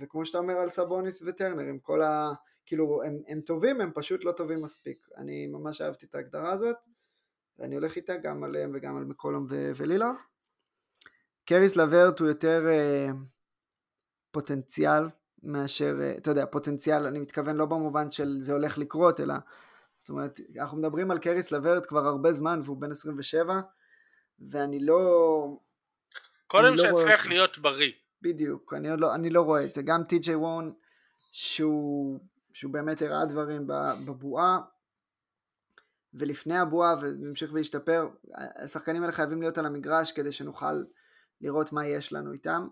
[0.00, 2.32] וכמו שאתה אומר על סבוניס וטרנר, עם כל ה...
[2.66, 5.08] כאילו, הם, הם טובים, הם פשוט לא טובים מספיק.
[5.16, 6.76] אני ממש אהבתי את ההגדרה הזאת,
[7.58, 10.14] ואני הולך איתה גם עליהם וגם על מקולום ולילארד.
[11.44, 13.14] קריס לברט הוא יותר uh,
[14.30, 15.02] פוטנציאל
[15.42, 19.34] מאשר, uh, אתה יודע, פוטנציאל, אני מתכוון לא במובן של זה הולך לקרות, אלא,
[19.98, 23.60] זאת אומרת, אנחנו מדברים על קריס לברט כבר הרבה זמן והוא בן 27,
[24.50, 25.58] ואני לא...
[26.46, 27.92] קודם שיצליח לא להיות בריא.
[28.22, 29.82] בדיוק, אני, לא, אני לא רואה את זה.
[29.82, 30.72] גם טי.ג'יי וון,
[31.32, 32.20] שהוא,
[32.52, 33.66] שהוא באמת הראה דברים
[34.06, 34.60] בבועה,
[36.14, 38.08] ולפני הבועה, והמשיך והשתפר,
[38.64, 40.84] השחקנים האלה חייבים להיות על המגרש כדי שנוכל
[41.40, 42.68] לראות מה יש לנו איתם.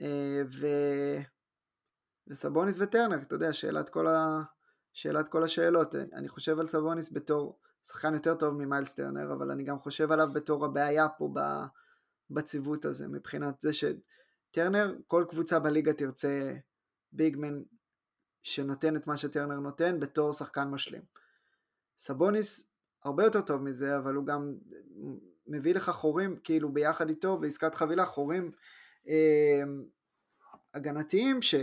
[0.00, 0.66] אה, ו...
[2.28, 4.42] וסבוניס וטרנר, אתה יודע, שאלת כל, ה...
[4.92, 5.94] שאלת כל השאלות.
[5.94, 10.28] אני חושב על סבוניס בתור שחקן יותר טוב ממיילס טרנר, אבל אני גם חושב עליו
[10.32, 11.28] בתור הבעיה פה
[12.30, 16.54] בציוות הזה, מבחינת זה שטרנר, כל קבוצה בליגה תרצה
[17.12, 17.62] ביגמן
[18.42, 21.02] שנותן את מה שטרנר נותן בתור שחקן משלים.
[21.98, 22.70] סבוניס
[23.04, 24.54] הרבה יותר טוב מזה, אבל הוא גם
[25.46, 28.50] מביא לך חורים, כאילו ביחד איתו בעסקת חבילה, חורים
[29.08, 29.62] אה,
[30.74, 31.54] הגנתיים ש,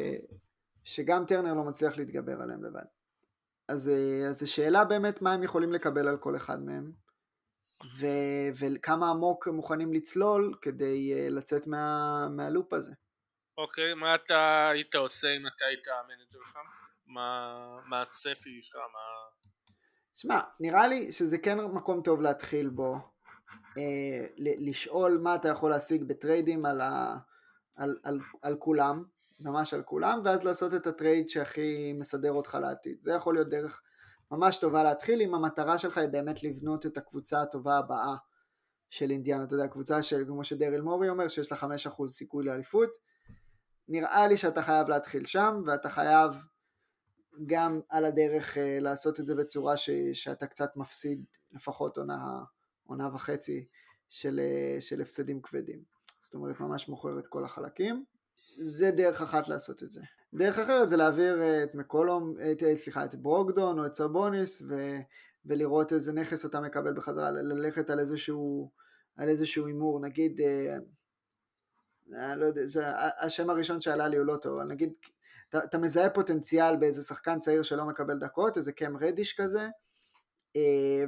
[0.84, 2.86] שגם טרנר לא מצליח להתגבר עליהם לבד.
[3.68, 6.92] אז, אה, זו שאלה באמת מה הם יכולים לקבל על כל אחד מהם,
[7.98, 8.08] ו,
[8.60, 12.94] וכמה עמוק הם מוכנים לצלול כדי אה, לצאת מה, מהלופ הזה.
[13.58, 16.58] אוקיי, מה אתה היית עושה אם אתה היית המנג'ר שלך?
[17.08, 18.76] מה, מה הצפי שלך?
[18.76, 19.00] מה...
[20.16, 22.96] שמע, נראה לי שזה כן מקום טוב להתחיל בו.
[23.78, 27.16] אה, לשאול מה אתה יכול להשיג בטריידים על, ה,
[27.76, 29.04] על, על, על כולם,
[29.40, 33.02] ממש על כולם, ואז לעשות את הטרייד שהכי מסדר אותך לעתיד.
[33.02, 33.82] זה יכול להיות דרך
[34.34, 38.16] ממש טובה להתחיל אם המטרה שלך היא באמת לבנות את הקבוצה הטובה הבאה
[38.90, 39.44] של אינדיאנה.
[39.44, 42.90] אתה יודע, קבוצה של, כמו שדריל מורי אומר, שיש לה 5% סיכוי לאליפות.
[43.88, 46.32] נראה לי שאתה חייב להתחיל שם, ואתה חייב
[47.46, 52.44] גם על הדרך uh, לעשות את זה בצורה ש, שאתה קצת מפסיד לפחות עונה
[52.84, 53.68] עונה וחצי
[54.10, 55.84] של, אה, של הפסדים כבדים.
[56.22, 58.06] זאת אומרת ממש מוכר את כל החלקים.
[58.62, 60.02] זה דרך אחת לעשות את זה.
[60.34, 64.62] דרך אחרת זה להעביר אה, את מקולום, את, אה, סליחה, את ברוקדון או את סבוניס
[64.70, 64.98] ו,
[65.46, 68.72] ולראות איזה נכס אתה מקבל בחזרה, ללכת על איזשהו,
[69.18, 72.84] על איזשהו הימור, נגיד, אה, לא יודע, זה,
[73.20, 74.94] השם הראשון שעלה לי הוא לא טוב, אבל נגיד,
[75.50, 79.68] אתה, אתה מזהה פוטנציאל באיזה שחקן צעיר שלא מקבל דקות, איזה קם רדיש כזה, אה,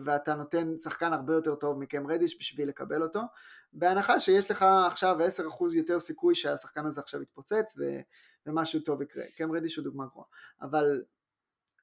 [0.03, 3.19] ואתה נותן שחקן הרבה יותר טוב מקם רדיש בשביל לקבל אותו,
[3.73, 7.83] בהנחה שיש לך עכשיו 10% יותר סיכוי שהשחקן הזה עכשיו יתפוצץ ו,
[8.45, 9.23] ומשהו טוב יקרה.
[9.37, 10.27] קם רדיש הוא דוגמה גרועה.
[10.61, 11.03] אבל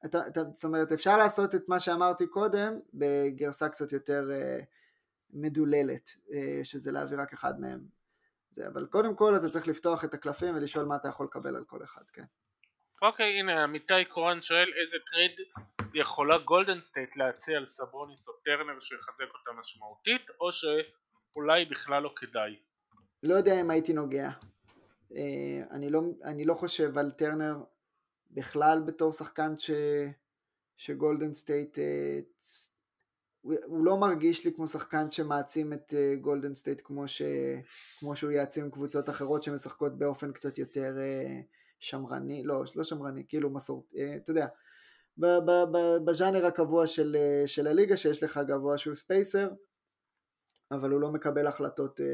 [0.05, 4.65] אתה, אתה, זאת אומרת אפשר לעשות את מה שאמרתי קודם בגרסה קצת יותר uh,
[5.31, 6.33] מדוללת, uh,
[6.63, 7.87] שזה להביא רק אחד מהם.
[8.51, 11.65] זה, אבל קודם כל אתה צריך לפתוח את הקלפים ולשאול מה אתה יכול לקבל על
[11.65, 12.25] כל אחד, כן.
[13.03, 15.31] אוקיי, הנה עמיתי קורן שואל איזה טרייד
[15.95, 22.13] יכולה גולדן סטייט להציע על סבוניס או טרנר שיחזק אותה משמעותית, או שאולי בכלל לא
[22.17, 22.57] כדאי.
[23.23, 24.31] לא יודע אם הייתי נוגע.
[25.15, 27.55] אה, אני לא, אני לא חושב על טרנר
[28.31, 29.71] בכלל בתור שחקן ש,
[30.77, 32.19] שגולדן סטייט, אה,
[33.43, 37.23] הוא לא מרגיש לי כמו שחקן שמעצים את אה, גולדן סטייט כמו, ש,
[37.99, 40.93] כמו שהוא יעצים קבוצות אחרות שמשחקות באופן קצת יותר
[41.83, 44.47] שמרני, לא, לא שמרני, כאילו מסורתי, אתה יודע,
[46.05, 47.17] בז'אנר הקבוע של,
[47.47, 49.49] של הליגה שיש לך גבוה שהוא spacer
[50.73, 52.05] אבל הוא לא מקבל החלטות uh,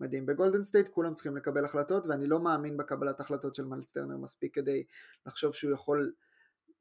[0.00, 0.26] מדהים.
[0.26, 4.54] בגולדן סטייט כולם צריכים לקבל החלטות ואני לא מאמין בקבלת החלטות של מיילס טרנר מספיק
[4.54, 4.84] כדי
[5.26, 6.12] לחשוב שהוא יכול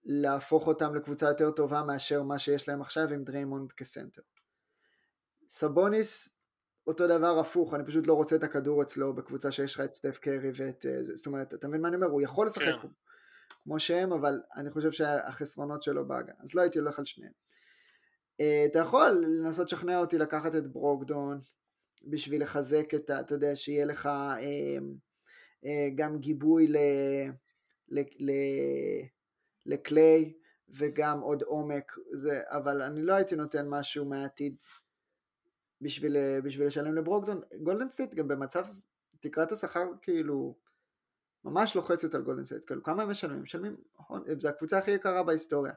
[0.05, 4.21] להפוך אותם לקבוצה יותר טובה מאשר מה שיש להם עכשיו עם דריימונד כסנטר.
[5.49, 6.36] סבוניס
[6.87, 10.17] אותו דבר הפוך, אני פשוט לא רוצה את הכדור אצלו בקבוצה שיש לך את סטף
[10.17, 12.07] קרי ואת אה, זאת אומרת, אתה מבין מה אני אומר?
[12.07, 12.87] הוא יכול לשחק כן.
[13.63, 17.31] כמו שהם, אבל אני חושב שהחסרונות שלו בהגנה, אז לא הייתי הולך על שניהם.
[18.39, 21.41] אה, אתה יכול לנסות לשכנע אותי לקחת את ברוקדון
[22.03, 23.19] בשביל לחזק את ה...
[23.19, 24.79] אתה יודע, שיהיה לך אה,
[25.95, 26.77] גם גיבוי ל,
[27.89, 28.31] ל, ל,
[29.65, 30.33] לקליי
[30.69, 34.55] וגם עוד עומק, זה, אבל אני לא הייתי נותן משהו מהעתיד
[35.81, 37.41] בשביל, בשביל לשלם לברוקדון.
[37.61, 38.65] גולדן סטייט גם במצב
[39.19, 40.55] תקרת השכר כאילו
[41.43, 43.41] ממש לוחצת על גולדן סטייט, כאילו כמה הם משלמים?
[43.41, 45.73] משלמים, נכון, זה הקבוצה הכי יקרה בהיסטוריה.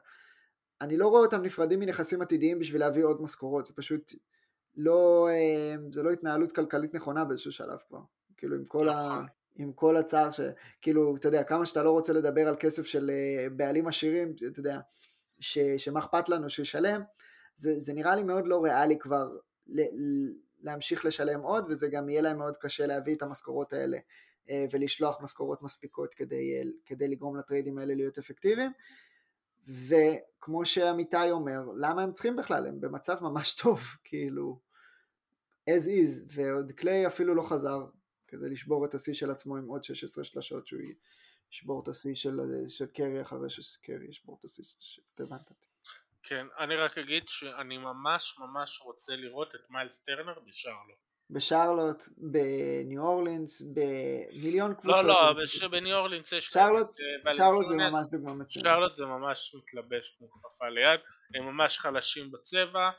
[0.81, 4.11] אני לא רואה אותם נפרדים מנכסים עתידיים בשביל להביא עוד משכורות, זה פשוט
[4.75, 7.99] לא, אה, זה לא התנהלות כלכלית נכונה באיזשהו שלב כבר,
[8.37, 9.25] כאילו עם כל, ה, נכון.
[9.55, 13.49] עם כל הצער שכאילו אתה יודע כמה שאתה לא רוצה לדבר על כסף של אה,
[13.49, 14.79] בעלים עשירים, אתה יודע,
[15.39, 17.01] ש, שמה אכפת לנו שישלם,
[17.55, 19.29] זה, זה נראה לי מאוד לא ריאלי כבר
[20.59, 23.97] להמשיך לשלם עוד וזה גם יהיה להם מאוד קשה להביא את המשכורות האלה
[24.49, 28.71] אה, ולשלוח משכורות מספיקות כדי, כדי לגרום לטריידים האלה להיות אפקטיביים
[29.67, 32.67] וכמו שעמיתי אומר, למה הם צריכים בכלל?
[32.67, 34.59] הם במצב ממש טוב, כאילו,
[35.69, 37.85] as is, ועוד קליי אפילו לא חזר
[38.27, 40.81] כדי לשבור את השיא של עצמו עם עוד 16 שלשות שהוא
[41.51, 44.63] ישבור את השיא של, של קרי אחרי שקרי ישבור את השיא
[45.19, 45.51] הבנת
[46.23, 50.99] כן, אני רק אגיד שאני ממש ממש רוצה לראות את מיילס טרנר בשרלוט.
[51.29, 55.03] בשרלוט, בניו אורלינס, במיליון קבוצות.
[55.03, 56.45] לא, לא, בניו אורלינס יש...
[56.47, 56.87] שרלוט,
[57.31, 58.65] שרלוט זה ממש דוגמה מצוינת.
[58.65, 60.99] שרלוט זה ממש מתלבש כמו כפפה ליד,
[61.35, 62.89] הם ממש חלשים בצבע,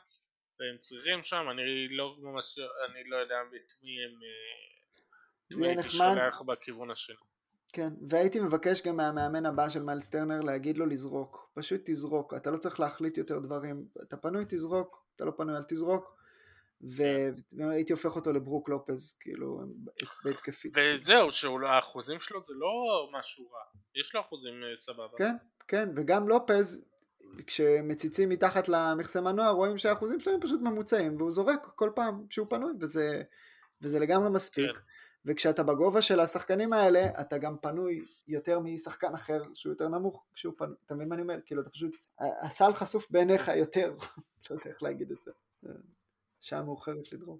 [0.59, 2.59] והם צריכים שם, אני לא ממש,
[2.89, 4.23] אני לא יודע את מי הם...
[4.23, 6.15] אה, זה יהיה נחמד.
[6.45, 7.32] בכיוון השני.
[7.73, 12.51] כן, והייתי מבקש גם מהמאמן הבא של מיילס טרנר להגיד לו לזרוק, פשוט תזרוק, אתה
[12.51, 16.15] לא צריך להחליט יותר דברים, אתה פנוי תזרוק, אתה לא פנוי אל תזרוק,
[16.81, 19.61] והייתי הופך אותו לברוק לופז, כאילו,
[20.25, 20.77] בהתקפית.
[20.77, 23.63] וזהו, שהאחוזים שלו זה לא משהו רע,
[23.95, 25.17] יש לו אחוזים אה, סבבה.
[25.17, 25.35] כן,
[25.67, 26.85] כן, וגם לופז,
[27.47, 32.73] כשמציצים מתחת למכסה מנוע, רואים שהאחוזים שלהם פשוט ממוצעים, והוא זורק כל פעם שהוא פנוי,
[32.81, 33.21] וזה,
[33.81, 34.71] וזה לגמרי מספיק.
[34.71, 34.79] כן.
[35.25, 40.53] וכשאתה בגובה של השחקנים האלה, אתה גם פנוי יותר משחקן אחר שהוא יותר נמוך כשהוא
[40.57, 41.35] פנוי, אתה מבין מה אני אומר?
[41.45, 43.93] כאילו אתה פשוט, הסל חשוף בעיניך יותר,
[44.49, 45.31] לא יודע איך להגיד את זה.
[46.41, 47.37] שעה מאוחרת לדרום.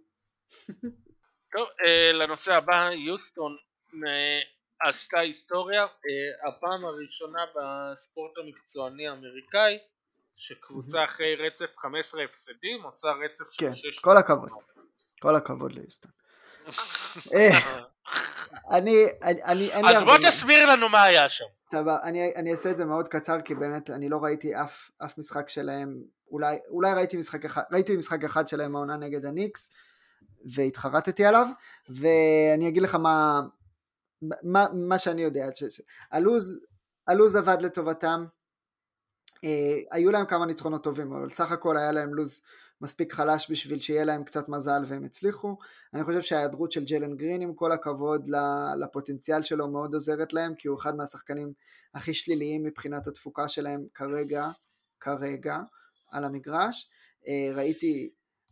[1.52, 3.58] טוב, אה, לנושא הבא, יוסטון
[4.08, 4.40] אה,
[4.90, 9.78] עשתה היסטוריה, אה, הפעם הראשונה בספורט המקצועני האמריקאי,
[10.36, 14.50] שקבוצה אחרי רצף 15 הפסדים עושה רצף של כן, 6 כל הכבוד,
[15.22, 16.12] כל הכבוד ליוסטון.
[18.72, 21.46] אני, אני, אני, אז בוא תסביר לנו מה היה שם.
[21.72, 25.18] סבבה, אני, אני אעשה את זה מאוד קצר כי באמת אני לא ראיתי אף, אף
[25.18, 29.70] משחק שלהם אולי, אולי ראיתי משחק אחד, ראיתי משחק אחד שלהם העונה נגד הניקס
[30.54, 31.48] והתחרטתי עליו
[31.90, 33.42] ואני אגיד לך מה,
[34.44, 35.48] מה, מה שאני יודע,
[36.12, 36.60] הלוז,
[37.08, 38.26] הלוז עבד לטובתם,
[39.44, 42.42] אה, היו להם כמה ניצחונות טובים אבל סך הכל היה להם לוז
[42.84, 45.58] מספיק חלש בשביל שיהיה להם קצת מזל והם הצליחו.
[45.94, 48.28] אני חושב שההיעדרות של ג'לן גרין עם כל הכבוד
[48.78, 51.54] לפוטנציאל שלו מאוד עוזרת להם כי הוא אחד מהשחקנים
[51.94, 54.50] הכי שליליים מבחינת התפוקה שלהם כרגע,
[55.00, 55.58] כרגע.
[56.14, 56.90] על המגרש,
[57.28, 58.10] אה, ראיתי,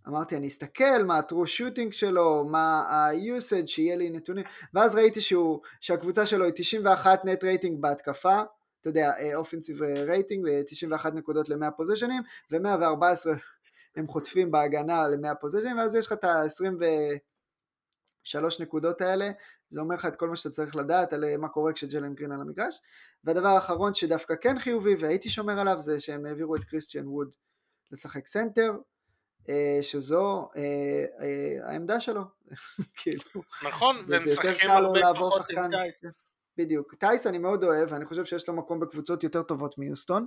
[0.07, 5.59] אמרתי אני אסתכל מה ה-true shooting שלו, מה ה-usage, שיהיה לי נתונים, ואז ראיתי שהוא,
[5.81, 8.41] שהקבוצה שלו היא 91 net rating בהתקפה,
[8.81, 13.27] אתה יודע, offensive rating, ו-91 נקודות ל-100 פוזשנים, ו-114
[13.95, 19.31] הם חוטפים בהגנה ל-100 פוזשנים, ואז יש לך את ה-23 נקודות האלה,
[19.69, 22.41] זה אומר לך את כל מה שאתה צריך לדעת על מה קורה כשג'יילן גרין על
[22.41, 22.81] המגרש.
[23.23, 27.35] והדבר האחרון שדווקא כן חיובי והייתי שומר עליו זה שהם העבירו את קריסטיאן ווד
[27.91, 28.71] לשחק סנטר,
[29.49, 30.61] אה, שזו אה,
[31.21, 32.21] אה, העמדה שלו,
[32.97, 36.03] כאילו, נכון, והם משחקים הרבה פחות עם טייס.
[36.57, 40.25] בדיוק, טייס אני מאוד אוהב, אני חושב שיש לו מקום בקבוצות יותר טובות מיוסטון,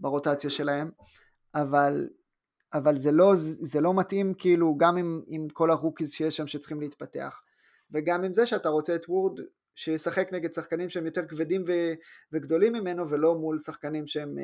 [0.00, 0.90] ברוטציה שלהם,
[1.54, 2.08] אבל,
[2.76, 6.46] אבל זה, לא, זה לא מתאים כאילו גם עם, עם כל ה rookies שיש שם
[6.46, 7.42] שצריכים להתפתח,
[7.90, 9.40] וגם עם זה שאתה רוצה את וורד
[9.74, 11.72] שישחק נגד שחקנים שהם יותר כבדים ו,
[12.32, 14.38] וגדולים ממנו ולא מול שחקנים שהם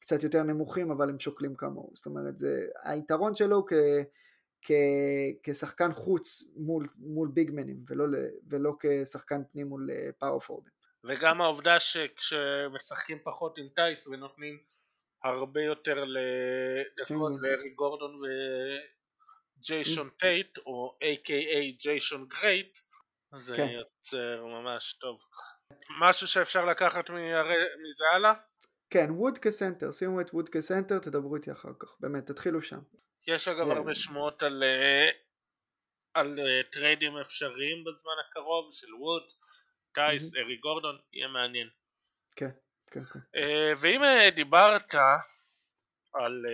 [0.00, 3.72] קצת יותר נמוכים אבל הם שוקלים כמוהו, זאת אומרת זה היתרון שלו כ,
[4.62, 4.72] כ,
[5.42, 8.04] כשחקן חוץ מול, מול ביגמנים ולא,
[8.48, 10.56] ולא כשחקן פנים מול פאור אה.
[11.04, 14.58] וגם העובדה שכשמשחקים פחות עם טייס ונותנים
[15.24, 17.46] הרבה יותר לדקות כן.
[17.46, 18.20] לארי גורדון
[19.58, 22.78] וג'יישון טייט או A.K.A ג'יישון גרייט
[23.36, 23.68] זה כן.
[23.68, 25.20] יוצר ממש טוב.
[26.00, 28.32] משהו שאפשר לקחת מזה הלאה?
[28.90, 32.78] כן, ווד כסנטר, שימו את ווד כסנטר, תדברו איתי אחר כך, באמת, תתחילו שם.
[33.26, 35.10] יש אגב הרבה שמועות על, אה,
[36.14, 39.22] על אה, טריידים אפשריים בזמן הקרוב של ווד,
[39.92, 41.68] טייס, אריק גורדון, יהיה מעניין.
[42.36, 42.50] כן,
[42.90, 43.18] כן, כן.
[43.36, 44.00] אה, ואם
[44.34, 44.94] דיברת
[46.14, 46.44] על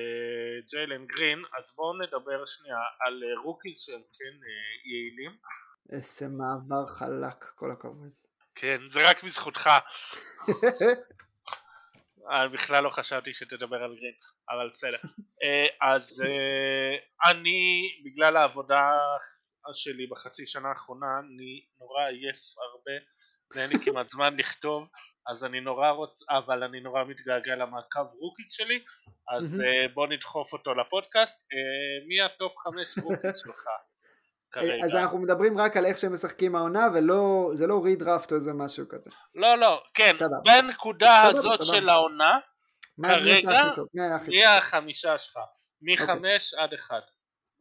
[0.71, 4.47] ג'יילן גרין, אז בואו נדבר שנייה על rookies שהם כן
[4.85, 5.37] יעילים.
[5.93, 8.11] איזה מעבר חלק, כל הכבוד.
[8.55, 9.71] כן, זה רק בזכותך.
[12.31, 14.15] אני בכלל לא חשבתי שתדבר על גרין,
[14.51, 14.97] אבל בסדר.
[15.43, 18.91] אה, אז אה, אני, בגלל העבודה
[19.73, 22.93] שלי בחצי שנה האחרונה, אני נורא עייף הרבה,
[23.55, 24.89] ואין לי כמעט זמן לכתוב,
[25.29, 28.85] אז אני נורא רוצה, אבל אני נורא מתגעגע למעקב rookies שלי,
[29.37, 31.43] אז uh, בוא נדחוף אותו לפודקאסט.
[31.43, 33.65] Uh, מי ה top חמש rookies שלך?
[34.55, 34.85] כרגע.
[34.85, 38.53] אז אנחנו מדברים רק על איך שהם משחקים העונה, ולא, זה לא redraft או איזה
[38.53, 39.11] משהו כזה.
[39.35, 40.37] לא, לא, כן, סבבה.
[40.45, 41.77] בנקודה סבבה, הזאת סבבה.
[41.77, 42.39] של העונה,
[43.03, 43.79] כרגע,
[44.29, 45.37] מי החמישה שלך?
[45.83, 46.65] מחמש אוקיי.
[46.65, 47.01] עד אחד.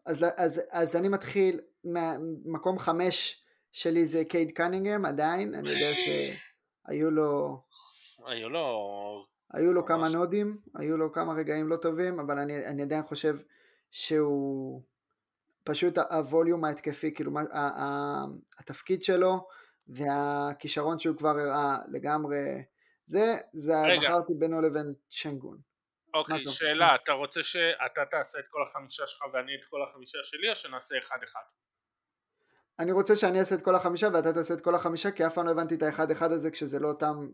[0.06, 1.60] אז, אז, אז אני מתחיל,
[2.46, 5.92] מקום חמש שלי זה קייד קנינגהם עדיין, אני יודע
[6.88, 7.62] שהיו לו...
[8.26, 9.26] היו לו...
[9.54, 13.36] היו לו כמה נודים, היו לו כמה רגעים לא טובים, אבל אני, אני עדיין חושב
[13.92, 14.84] שהוא
[15.64, 17.32] פשוט הווליום ההתקפי, כאילו
[18.60, 19.48] התפקיד שלו
[19.88, 22.64] והכישרון שהוא כבר הראה לגמרי,
[23.06, 25.58] זה, זה בחרתי בינו לבין שנגון.
[26.14, 30.50] אוקיי, שאלה, אתה רוצה שאתה תעשה את כל החמישה שלך ואני את כל החמישה שלי
[30.50, 31.42] או שנעשה אחד אחד?
[32.80, 35.46] אני רוצה שאני אעשה את כל החמישה ואתה תעשה את כל החמישה כי אף פעם
[35.46, 37.28] לא הבנתי את האחד אחד הזה כשזה לא אותם,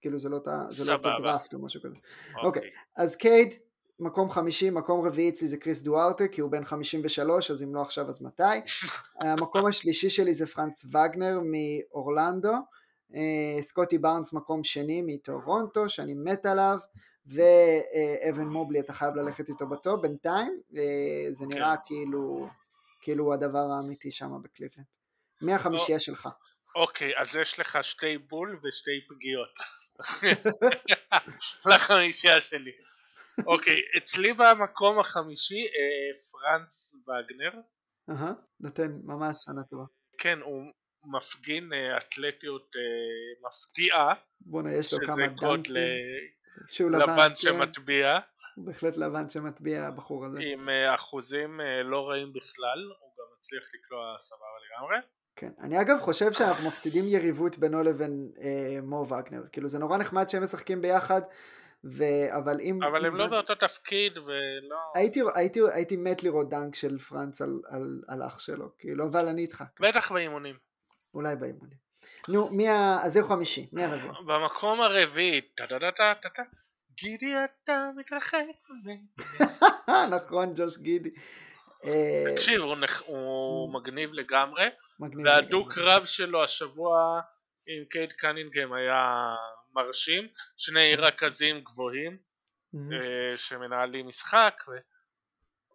[0.00, 2.00] כאילו זה לא, זה לא אותו דראפט או משהו כזה.
[2.36, 3.54] אוקיי, אוקיי אז קייד,
[4.00, 7.82] מקום חמישי, מקום רביעי אצלי זה קריס דוארטה כי הוא בן 53 אז אם לא
[7.82, 8.42] עכשיו אז מתי.
[9.20, 12.54] המקום השלישי שלי זה פרנץ וגנר מאורלנדו.
[13.14, 16.78] אה, סקוטי בארנס מקום שני מטורונטו שאני מת עליו.
[17.26, 21.82] ואבן מובלי אתה חייב ללכת איתו בטוב בינתיים אה, זה נראה כן.
[21.84, 22.46] כאילו
[23.00, 24.86] כאילו הדבר האמיתי שם בקליבלנד
[25.42, 26.02] מי החמישייה לא.
[26.02, 26.28] שלך?
[26.76, 29.48] אוקיי אז יש לך שתי בול ושתי פגיעות
[31.74, 32.70] לחמישייה שלי
[33.46, 37.60] אוקיי אצלי במקום החמישי אה, פרנץ וגנר
[38.60, 39.84] נותן ממש שנה טובה
[40.18, 40.72] כן הוא
[41.04, 42.70] מפגין אה, אתלטיות
[43.46, 45.74] מפתיעה בואנה יש לו כמה דנקים
[46.68, 47.34] שהוא לבן, לבן כן.
[47.34, 48.18] שמטביע.
[48.54, 50.38] הוא בהחלט לבן שמטביע הבחור הזה.
[50.42, 54.96] עם אה, אחוזים אה, לא רעים בכלל, הוא גם מצליח לקלוע סבבה לגמרי.
[55.36, 59.96] כן, אני אגב חושב שאנחנו מפסידים יריבות בינו לבין אה, מו וגנר, כאילו זה נורא
[59.98, 61.20] נחמד שהם משחקים ביחד,
[61.84, 62.04] ו...
[62.30, 62.82] אבל אם...
[62.82, 64.76] אבל אם הם לא באותו תפקיד ולא...
[64.94, 69.28] הייתי, הייתי, הייתי מת לראות דנק של פרנץ על, על, על אח שלו, כאילו, אבל
[69.28, 69.64] אני איתך.
[69.80, 70.56] בטח באימונים.
[71.14, 71.78] אולי באימונים.
[72.28, 72.98] נו, מי ה...
[73.02, 74.10] אז זה חמישי, מי הרביעי?
[74.26, 76.42] במקום הרביעי, טה-טה-טה-טה-טה,
[77.02, 78.44] גידי אתה מתרחק.
[80.16, 81.10] נכון, ג'וש גידי.
[81.84, 82.60] אה, תקשיב,
[83.06, 84.64] הוא מגניב לגמרי,
[85.24, 87.20] והדוק רב שלו השבוע
[87.66, 89.34] עם קייד קנינגהם היה
[89.74, 92.18] מרשים, שני רכזים גבוהים
[92.74, 94.54] אה, שמנהלים משחק,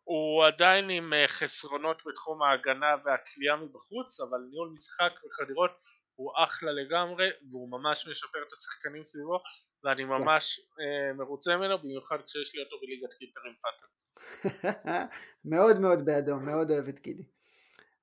[0.04, 5.72] הוא עדיין עם אה, חסרונות בתחום ההגנה והכלייה מבחוץ, אבל ניהול משחק וחדירות
[6.16, 9.40] הוא אחלה לגמרי והוא ממש משפר את השחקנים סביבו
[9.84, 10.10] ואני כן.
[10.10, 13.88] ממש אה, מרוצה ממנו במיוחד כשיש לי אותו בליגת קיפרים פאטר.
[15.52, 17.00] מאוד מאוד בעדו, מאוד אוהב את.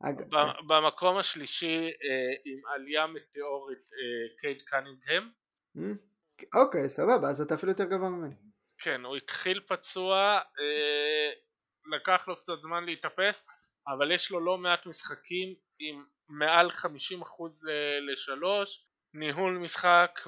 [0.02, 0.66] אגב, כן.
[0.68, 5.30] במקום השלישי אה, עם עלייה מטאורית אה, קייד קנינגהם.
[6.54, 8.34] אוקיי סבבה אז אתה אפילו יותר גבוה ממני.
[8.78, 11.30] כן הוא התחיל פצוע אה,
[11.96, 13.46] לקח לו קצת זמן להתאפס
[13.88, 15.54] אבל יש לו לא מעט משחקים
[15.88, 16.82] עם מעל 50%
[18.12, 20.20] לשלוש, ניהול משחק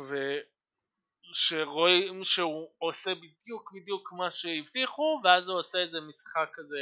[1.31, 6.79] ושרואים שהוא עושה בדיוק בדיוק מה שהבטיחו ואז הוא עושה איזה משחק כזה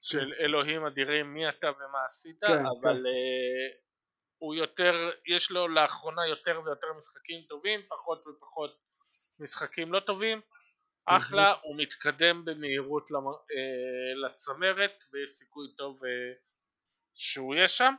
[0.00, 0.44] של כן.
[0.44, 3.06] אלוהים אדירים מי אתה ומה עשית כן, אבל כן.
[3.06, 3.88] Uh,
[4.38, 8.78] הוא יותר, יש לו לאחרונה יותר ויותר משחקים טובים פחות ופחות
[9.40, 10.40] משחקים לא טובים
[11.06, 16.10] אחלה, הוא מתקדם במהירות אה, לצמרת ויש סיכוי טוב אה,
[17.18, 17.94] שהוא יהיה שם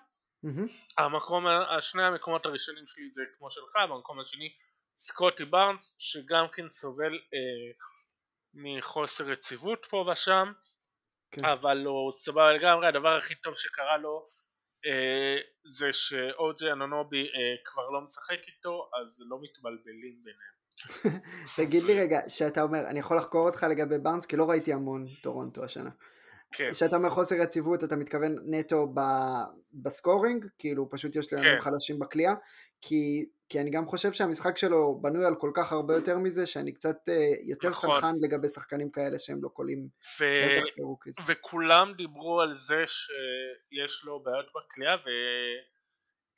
[0.45, 1.01] Mm-hmm.
[1.01, 4.53] המקום, השני המקומות הראשונים שלי זה כמו שלך, במקום השני
[4.97, 7.72] סקוטי בארנס שגם כן סובל אה,
[8.53, 10.51] מחוסר יציבות פה ושם
[11.32, 11.45] כן.
[11.45, 14.26] אבל הוא סבבה לגמרי, הדבר הכי טוב שקרה לו
[14.86, 20.59] אה, זה שאוג'י אנונובי אה, כבר לא משחק איתו אז לא מתבלבלים ביניהם
[21.57, 25.05] תגיד לי רגע, שאתה אומר, אני יכול לחקור אותך לגבי בארנס כי לא ראיתי המון
[25.24, 25.89] טורונטו השנה
[26.51, 26.71] כן.
[26.71, 28.99] כשאתה אומר חוסר יציבות אתה מתכוון נטו ב,
[29.73, 31.61] בסקורינג, כאילו פשוט יש להם כן.
[31.61, 32.35] חלשים בקליעה,
[32.81, 36.73] כי, כי אני גם חושב שהמשחק שלו בנוי על כל כך הרבה יותר מזה, שאני
[36.73, 37.11] קצת uh,
[37.43, 37.95] יותר נכון.
[37.95, 39.87] סלחן לגבי שחקנים כאלה שהם לא קולים
[40.19, 40.25] ו...
[41.25, 44.95] וכולם דיברו על זה שיש לו בעיות בקליעה,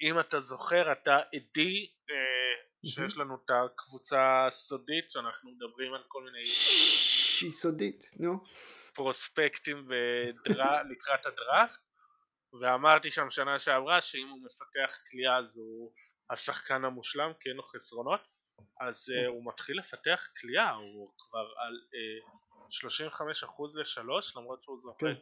[0.02, 6.24] ואם אתה זוכר אתה עדי uh, שיש לנו את הקבוצה הסודית שאנחנו מדברים על כל
[6.24, 6.46] מיני...
[6.46, 8.40] שהיא סודית, נו.
[8.94, 11.80] פרוספקטים ודרה, לקראת הדראפט
[12.62, 15.92] ואמרתי שם שנה שעברה שאם הוא מפתח כליאה אז הוא
[16.30, 18.22] השחקן המושלם כי אין לו חסרונות
[18.80, 25.16] אז uh, הוא מתחיל לפתח כליאה הוא כבר על uh, 35% לשלוש למרות שהוא זוכר
[25.16, 25.22] כן.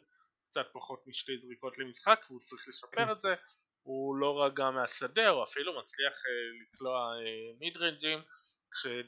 [0.50, 3.12] קצת פחות משתי זריקות למשחק והוא צריך לשפר כן.
[3.12, 3.36] את זה
[3.84, 7.14] הוא לא רגע מהשדה, הוא אפילו מצליח אה, לקלוע
[7.60, 8.20] מיד רנג'ים.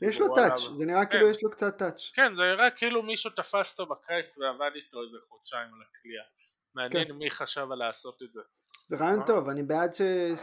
[0.02, 1.32] יש לו טאץ', זה נראה כאילו כן.
[1.32, 2.12] יש לו קצת טאץ'.
[2.14, 6.26] כן, זה נראה כאילו מישהו תפס אותו בקיץ ועבד איתו איזה חודשיים על הקליעה.
[6.76, 7.14] מעניין כן.
[7.14, 8.42] מי חשב על לעשות את זה.
[8.88, 10.02] זה רעיון טוב, אני בעד ש...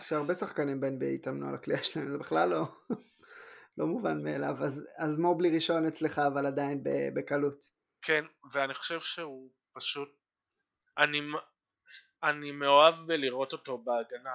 [0.09, 2.62] שהרבה שחקנים ב-NBA יתאמנו על הקליעה שלהם, זה בכלל לא,
[3.79, 4.55] לא מובן מאליו.
[4.64, 7.64] אז, אז מובלי ראשון אצלך, אבל עדיין בקלות.
[8.03, 10.09] כן, ואני חושב שהוא פשוט...
[10.99, 11.21] אני,
[12.23, 14.35] אני מאוהב בלראות אותו בהגנה.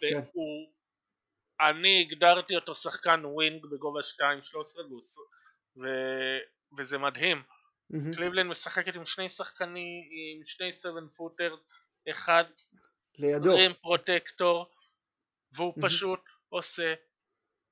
[0.00, 0.20] כן.
[0.32, 0.77] הוא...
[1.60, 4.04] אני הגדרתי אותו שחקן wing בגובה 2.13
[5.76, 5.86] ו...
[6.78, 7.42] וזה מדהים.
[7.92, 8.16] Mm-hmm.
[8.16, 11.66] קליבלנד משחקת עם שני שחקנים, עם שני 7 footers,
[12.10, 12.44] אחד
[13.18, 13.56] לידו.
[13.56, 14.66] rim protector,
[15.52, 15.86] והוא mm-hmm.
[15.86, 16.94] פשוט עושה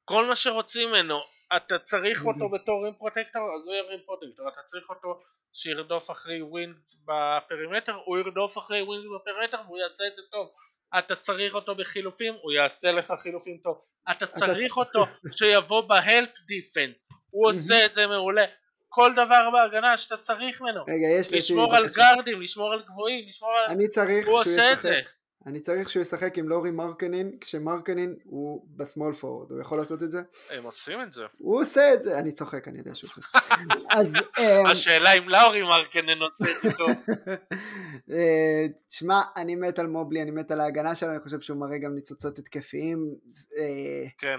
[0.05, 1.19] כל מה שרוצים ממנו.
[1.57, 2.27] אתה צריך mm-hmm.
[2.27, 4.49] אותו בתור rim protector, אז הוא יהיה rim protector.
[4.49, 5.21] אתה צריך אותו
[5.53, 10.23] שירדוף אחרי wings ב perimeter, הוא ירדוף אחרי wings ב perimeter והוא יעשה את זה
[10.31, 10.51] טוב.
[10.99, 13.81] אתה צריך אותו בחילופים, הוא יעשה לך חילופים טוב.
[14.11, 16.95] אתה צריך אותו שיבוא ב help defense,
[17.31, 18.45] הוא עושה את זה מעולה.
[18.89, 20.85] כל דבר בהגנה שאתה צריך ממנו.
[20.89, 21.39] רגע, יש לי...
[21.39, 23.71] לשמור על גארדים, לשמור על גבוהים, לשמור על...
[23.71, 25.01] אני צריך הוא עושה את זה.
[25.47, 30.11] אני צריך שהוא ישחק עם לורי מרקנין, כשמרקנין הוא בסמול פורד, הוא יכול לעשות את
[30.11, 30.23] זה?
[30.51, 31.23] הם עושים את זה.
[31.39, 33.75] הוא עושה את זה, אני צוחק, אני יודע שהוא עושה את זה.
[33.99, 34.15] אז...
[34.39, 36.91] אמ, השאלה אם לאורי מרקנין עושה את זה טוב.
[38.11, 41.79] אה, תשמע, אני מת על מובלי, אני מת על ההגנה שלו, אני חושב שהוא מראה
[41.79, 43.15] גם ניצוצות התקפיים.
[43.57, 44.39] אה, כן.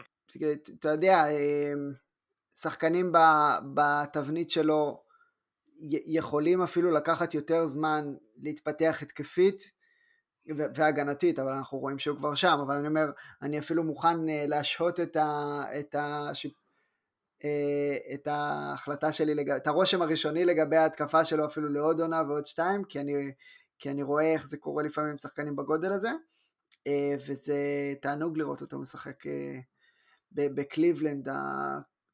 [0.80, 1.74] אתה יודע, אה,
[2.55, 3.12] שחקנים
[3.74, 5.03] בתבנית שלו
[6.05, 9.76] יכולים אפילו לקחת יותר זמן להתפתח התקפית
[10.56, 13.06] והגנתית, אבל אנחנו רואים שהוא כבר שם, אבל אני אומר,
[13.41, 16.32] אני אפילו מוכן אה, להשהות את, ה, את, ה,
[17.43, 19.50] אה, את ההחלטה שלי, לג...
[19.50, 23.14] את הרושם הראשוני לגבי ההתקפה שלו אפילו לעוד עונה ועוד שתיים, כי אני,
[23.80, 26.10] כי אני רואה איך זה קורה לפעמים עם שחקנים בגודל הזה,
[26.88, 27.58] אה, וזה
[28.02, 29.24] תענוג לראות אותו משחק
[30.32, 31.28] בקליבלנד,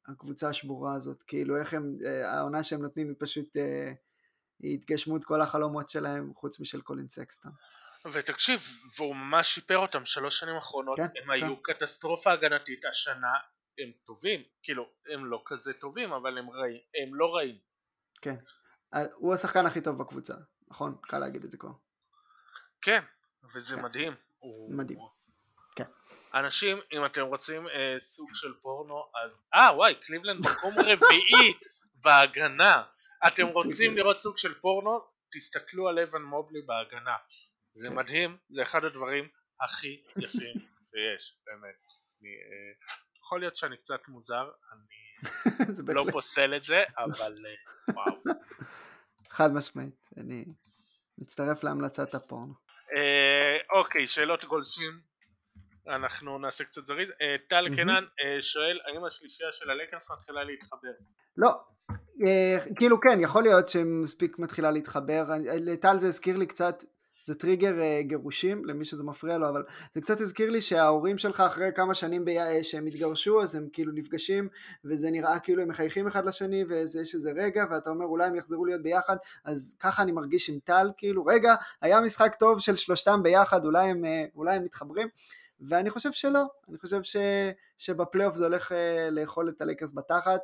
[0.08, 3.58] הקבוצה השבורה הזאת, כאילו איך הם, העונה שהם נותנים היא פשוט,
[4.60, 7.52] היא התגשמות כל החלומות שלהם, חוץ משל קולין סקסטון.
[8.12, 8.62] ותקשיב,
[8.98, 11.32] והוא ממש שיפר אותם שלוש שנים אחרונות, כן, הם כן.
[11.32, 13.34] היו קטסטרופה הגנתית, השנה
[13.80, 17.58] הם טובים, כאילו הם לא כזה טובים אבל הם, רעים, הם לא רעים.
[18.22, 18.36] כן,
[18.94, 20.34] אה, הוא השחקן הכי טוב בקבוצה,
[20.68, 20.96] נכון?
[21.02, 21.72] קל להגיד את זה כבר.
[22.82, 23.04] כן,
[23.56, 23.82] וזה כן.
[23.82, 24.14] מדהים.
[24.40, 24.74] הוא...
[24.74, 25.00] מדהים.
[25.76, 25.84] כן.
[26.34, 29.42] אנשים, אם אתם רוצים אה, סוג של פורנו, אז...
[29.54, 31.54] אה וואי, קליבלנד מקום רביעי
[31.96, 32.84] בהגנה.
[33.28, 35.00] אתם רוצים לראות סוג של פורנו?
[35.32, 37.16] תסתכלו על אבן מובלי בהגנה.
[37.74, 37.96] זה כן.
[37.96, 39.28] מדהים, זה אחד הדברים
[39.62, 40.60] הכי יפים
[40.92, 41.76] שיש, באמת.
[42.22, 48.16] אני, אה, יכול להיות שאני קצת מוזר, אני לא פוסל את זה, אבל אה, וואו.
[49.36, 50.46] חד משמעית, אני
[51.18, 52.54] מצטרף להמלצת הפורנו.
[52.96, 55.00] אה, אוקיי, שאלות גולשים,
[55.88, 57.14] אנחנו נעשה קצת זריז.
[57.48, 58.06] טל קנן
[58.42, 60.92] שואל, האם השלישייה של הלקרס מתחילה להתחבר?
[61.38, 61.50] לא,
[62.76, 65.24] כאילו כן, יכול להיות שמספיק מתחילה להתחבר.
[65.44, 66.84] לטל זה הזכיר לי קצת
[67.24, 69.64] זה טריגר uh, גירושים למי שזה מפריע לו אבל
[69.94, 72.30] זה קצת הזכיר לי שההורים שלך אחרי כמה שנים ב...
[72.62, 74.48] שהם התגרשו אז הם כאילו נפגשים
[74.86, 78.66] וזה נראה כאילו הם מחייכים אחד לשני ויש איזה רגע ואתה אומר אולי הם יחזרו
[78.66, 79.16] להיות ביחד
[79.46, 83.90] אז ככה אני מרגיש עם טל כאילו רגע היה משחק טוב של שלושתם ביחד אולי
[83.90, 85.08] הם, אה, אולי הם מתחברים
[85.62, 87.18] ואני חושב שלא אני חושב ש...
[87.78, 88.72] שבפלייאוף זה הולך
[89.12, 90.36] לאכול את הלייקרס בתחת אה,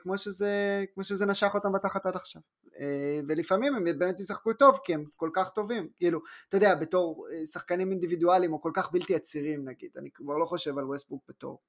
[0.00, 2.42] כמו שזה, כמו שזה נשך אותם בתחת עד עכשיו.
[2.80, 7.26] אה, ולפעמים הם באמת ישחקו טוב כי הם כל כך טובים, כאילו, אתה יודע, בתור
[7.32, 11.24] אה, שחקנים אינדיבידואליים או כל כך בלתי עצירים נגיד, אני כבר לא חושב על ווסטבוק
[11.28, 11.60] בתור.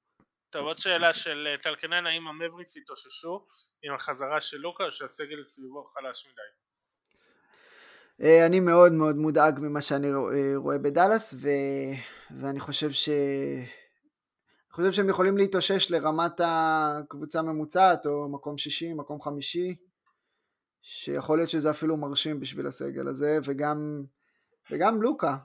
[0.50, 3.46] טוב, עוד שאלה של טלקנן, האם המאבריקס התאוששו
[3.82, 6.42] עם החזרה של לוקה או שהסגל סביבו חלש מדי?
[8.46, 10.08] אני מאוד מאוד מודאג ממה שאני
[10.56, 11.48] רואה בדאלאס ו...
[12.40, 13.08] ואני חושב ש...
[14.80, 19.76] חושב שהם יכולים להתאושש לרמת הקבוצה הממוצעת או מקום שישי, מקום חמישי,
[20.82, 24.02] שיכול להיות שזה אפילו מרשים בשביל הסגל הזה, וגם,
[24.70, 25.36] וגם לוקה,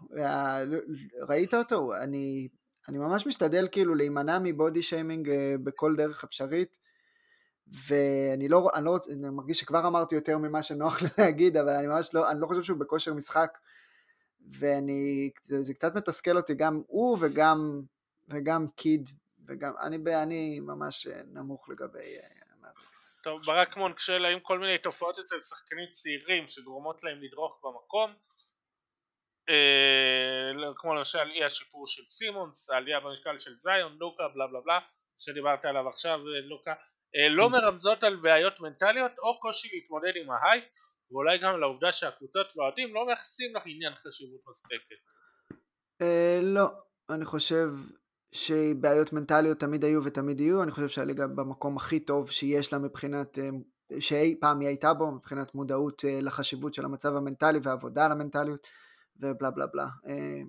[1.21, 1.95] ראית אותו?
[1.95, 2.47] אני,
[2.89, 6.77] אני ממש משתדל כאילו להימנע מבודי שיימינג אה, בכל דרך אפשרית,
[7.87, 11.87] ואני לא, אני לא רוצה, אני מרגיש שכבר אמרתי יותר ממה שנוח להגיד, אבל אני
[11.87, 13.57] ממש לא, אני לא חושב שהוא בכושר משחק,
[14.59, 17.81] ואני, זה, זה קצת מתסכל אותי, גם הוא וגם
[18.29, 19.09] וגם קיד,
[19.47, 22.17] וגם, אני, אני ממש אה, נמוך לגבי
[22.51, 23.21] המאבריקס.
[23.23, 28.13] טוב, ברק מונק שואל האם כל מיני תופעות אצל שחקנים צעירים שגורמות להם לדרוך במקום,
[29.49, 34.59] אה, לא, כמו למשל אי השיפור של סימונס, העלייה במשקל של זיון, לוקה, בלה בלה
[34.61, 34.79] בלה,
[35.17, 36.73] שדיברת עליו עכשיו, אה, לוקה,
[37.15, 40.63] אה, לא מרמזות על בעיות מנטליות או קושי להתמודד עם ההייפ,
[41.11, 44.99] ואולי גם לעובדה שהקבוצות והאוהדים לא מייחסים לך עניין חשיבות מספקת.
[46.01, 46.67] אה, לא,
[47.09, 47.67] אני חושב
[48.35, 53.39] שבעיות מנטליות תמיד היו ותמיד יהיו, אני חושב שהליגה במקום הכי טוב שיש לה מבחינת,
[53.39, 53.49] אה,
[53.99, 58.67] שאי פעם היא הייתה בו, מבחינת מודעות אה, לחשיבות של המצב המנטלי ועבודה על המנטליות
[59.19, 59.87] ובלה בלה בלה.
[60.07, 60.41] אה,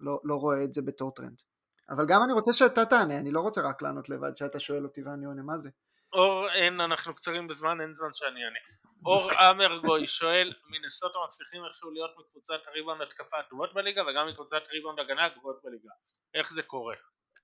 [0.00, 1.42] לא, לא רואה את זה בתור טרנד.
[1.90, 5.00] אבל גם אני רוצה שאתה תענה, אני לא רוצה רק לענות לבד שאתה שואל אותי
[5.04, 5.70] ואני עונה, מה זה?
[6.12, 8.58] אור, אין, אנחנו קצרים בזמן, אין זמן שאני אענה.
[9.06, 14.98] אור אמרגוי שואל, מנסוטה מצליחים איכשהו להיות מקבוצת הריבאונד התקפה הטובות בליגה וגם מקבוצת ריבאונד
[15.00, 15.90] הגנה הגרועות בליגה.
[16.34, 16.94] איך זה קורה?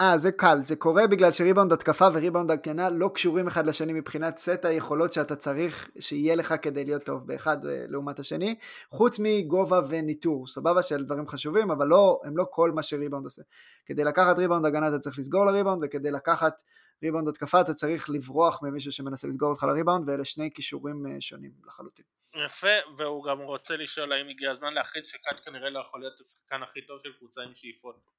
[0.00, 4.38] אה, זה קל, זה קורה בגלל שריבאונד התקפה וריבאונד הגנה לא קשורים אחד לשני מבחינת
[4.38, 8.58] סט היכולות שאתה צריך שיהיה לך כדי להיות טוב באחד אה, לעומת השני,
[8.90, 13.42] חוץ מגובה וניטור, סבבה של דברים חשובים, אבל לא, הם לא כל מה שריבאונד עושה.
[13.86, 16.62] כדי לקחת ריבאונד הגנה אתה צריך לסגור לריבאונד, וכדי לקחת
[17.02, 21.52] ריבאונד התקפה אתה צריך לברוח ממישהו שמנסה לסגור אותך לריבאונד, ואלה שני כישורים אה, שונים
[21.66, 22.04] לחלוטין.
[22.44, 26.62] יפה, והוא גם רוצה לשאול האם הגיע הזמן להכריז שקאט כנראה לא יכול להיות השחקן
[26.62, 28.18] הכי טוב של קבוצה עם שאיפות.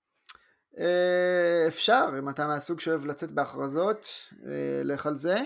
[0.78, 4.08] אה, אפשר, אם אתה מהסוג שאוהב לצאת בהכרזות,
[4.48, 5.38] אה, לך על זה.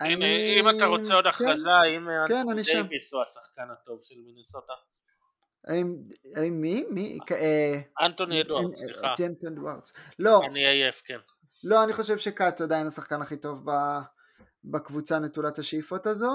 [0.00, 2.72] אני- אם אתה רוצה עוד כן, הכרזה, האם כן, אנטוני אני שם.
[2.72, 4.72] דייוויס הוא השחקן הטוב של מינסוטה?
[6.36, 6.84] האם מי?
[6.90, 7.18] מי?
[7.32, 9.14] אה, אנטוני אדוארד, אין- סליחה.
[9.16, 9.92] טנט אדוארדס.
[10.18, 11.18] לא, אני עייף, כן.
[11.64, 13.64] לא, אני חושב שקאט עדיין השחקן הכי טוב
[14.64, 16.30] בקבוצה נטולת השאיפות הזו,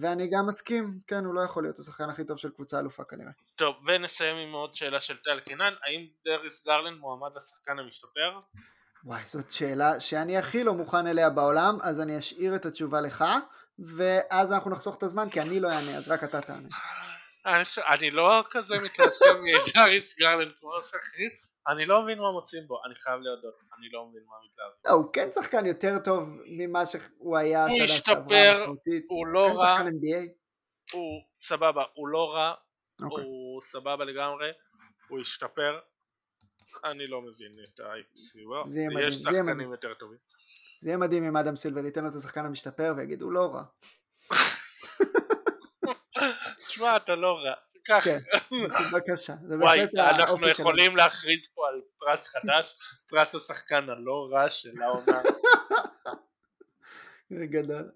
[0.00, 3.30] ואני גם מסכים, כן, הוא לא יכול להיות השחקן הכי טוב של קבוצה אלופה כנראה.
[3.56, 8.38] טוב, ונסיים עם עוד שאלה של טל קינן, האם דריס גרלנד מועמד לשחקן המשתפר?
[9.04, 13.24] וואי, זאת שאלה שאני הכי לא מוכן אליה בעולם, אז אני אשאיר את התשובה לך,
[13.78, 16.68] ואז אנחנו נחסוך את הזמן, כי אני לא אענה, אז רק אתה תענה.
[17.46, 21.30] אני חושב- אני לא כזה מתרשם מדריס גרלנד כמו שאחרים,
[21.68, 24.70] אני לא מבין מה מוצאים בו, אני חייב להודות, אני לא מבין מה מתלהב.
[24.86, 29.04] לא, הוא כן שחקן יותר טוב ממה שהוא היה הוא שנה שעברה משמעותית.
[29.08, 30.28] הוא לא רע, שחקן NBA.
[30.92, 32.54] הוא סבבה, הוא לא רע,
[33.02, 33.24] אוקיי.
[33.24, 34.50] הוא סבבה לגמרי,
[35.08, 35.78] הוא השתפר,
[36.84, 39.72] אני לא מבין את האייפ סביבו, זה יהיה מדהים, יש שחקנים.
[39.72, 40.18] יותר טובים.
[40.80, 43.62] זה יהיה מדהים אם אדם סילבר ייתן לו את השחקן המשתפר ויגיד הוא לא רע.
[46.66, 47.54] תשמע, אתה לא רע,
[47.84, 48.04] קח.
[48.04, 48.18] כן,
[48.92, 49.34] בבקשה.
[49.48, 50.96] זה וואי, אנחנו יכולים.
[50.96, 52.76] להכריז פה על פרס חדש,
[53.08, 55.22] פרס השחקן הלא רע של העונה.
[57.38, 57.90] זה גדול.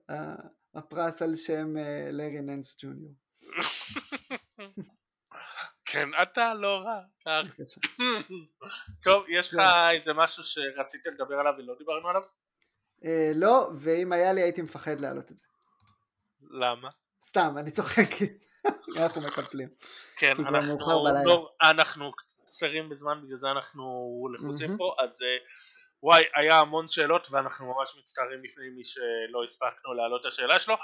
[0.75, 3.13] הפרס על שם אה, לארי ננס ג'וניור.
[5.91, 7.01] כן, אתה לא רע.
[7.27, 7.81] בבקשה.
[9.05, 9.61] טוב, יש לך.
[9.95, 12.23] איזה משהו שרצית לדבר עליו ולא דיברנו עליו?
[13.05, 15.47] אה, לא, ואם היה לי הייתי מפחד להעלות את זה.
[16.51, 16.89] למה?
[17.23, 18.11] סתם, אני צוחק.
[18.97, 19.69] אנחנו מקפלים.
[20.17, 20.79] כן, אנחנו.
[21.25, 23.83] לא, אנחנו קצרים בזמן, בגלל זה אנחנו
[24.35, 24.77] לחוצים.
[24.77, 25.37] פה, אז אה,
[26.03, 30.75] וואי, היה המון שאלות ואנחנו ממש מצטערים בפני מי שלא הספקנו להעלות את השאלה שלו.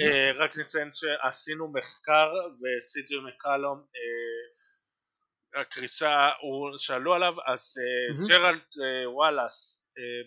[0.00, 7.74] אה, רק נציין שעשינו מחקר וסי.ג'י מקלום אה, הקריסה, הוא- שאלו עליו, אז.
[8.28, 8.60] ג'רלד
[9.14, 9.78] וואלאס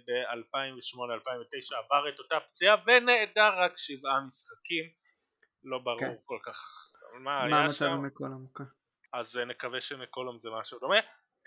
[0.08, 4.86] ב-2008-2009 עבר את אותה פציעה ונעדר רק שבעה משחקים,
[5.64, 6.14] לא ברור כן.
[6.26, 6.85] כל כך
[7.20, 8.64] מה מה היה המצב שם, עם כל המוקה?
[9.14, 11.00] אז אה, נקווה שמקולום זה משהו דומה.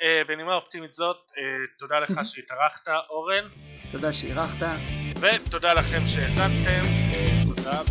[0.03, 1.43] אה, בנימה אופטימית זאת, אה,
[1.79, 3.49] תודה לך שהתארחת אורן,
[3.93, 4.67] תודה שאירחת.
[5.21, 6.85] ותודה לכם שהאזנתם,
[7.55, 7.83] תודה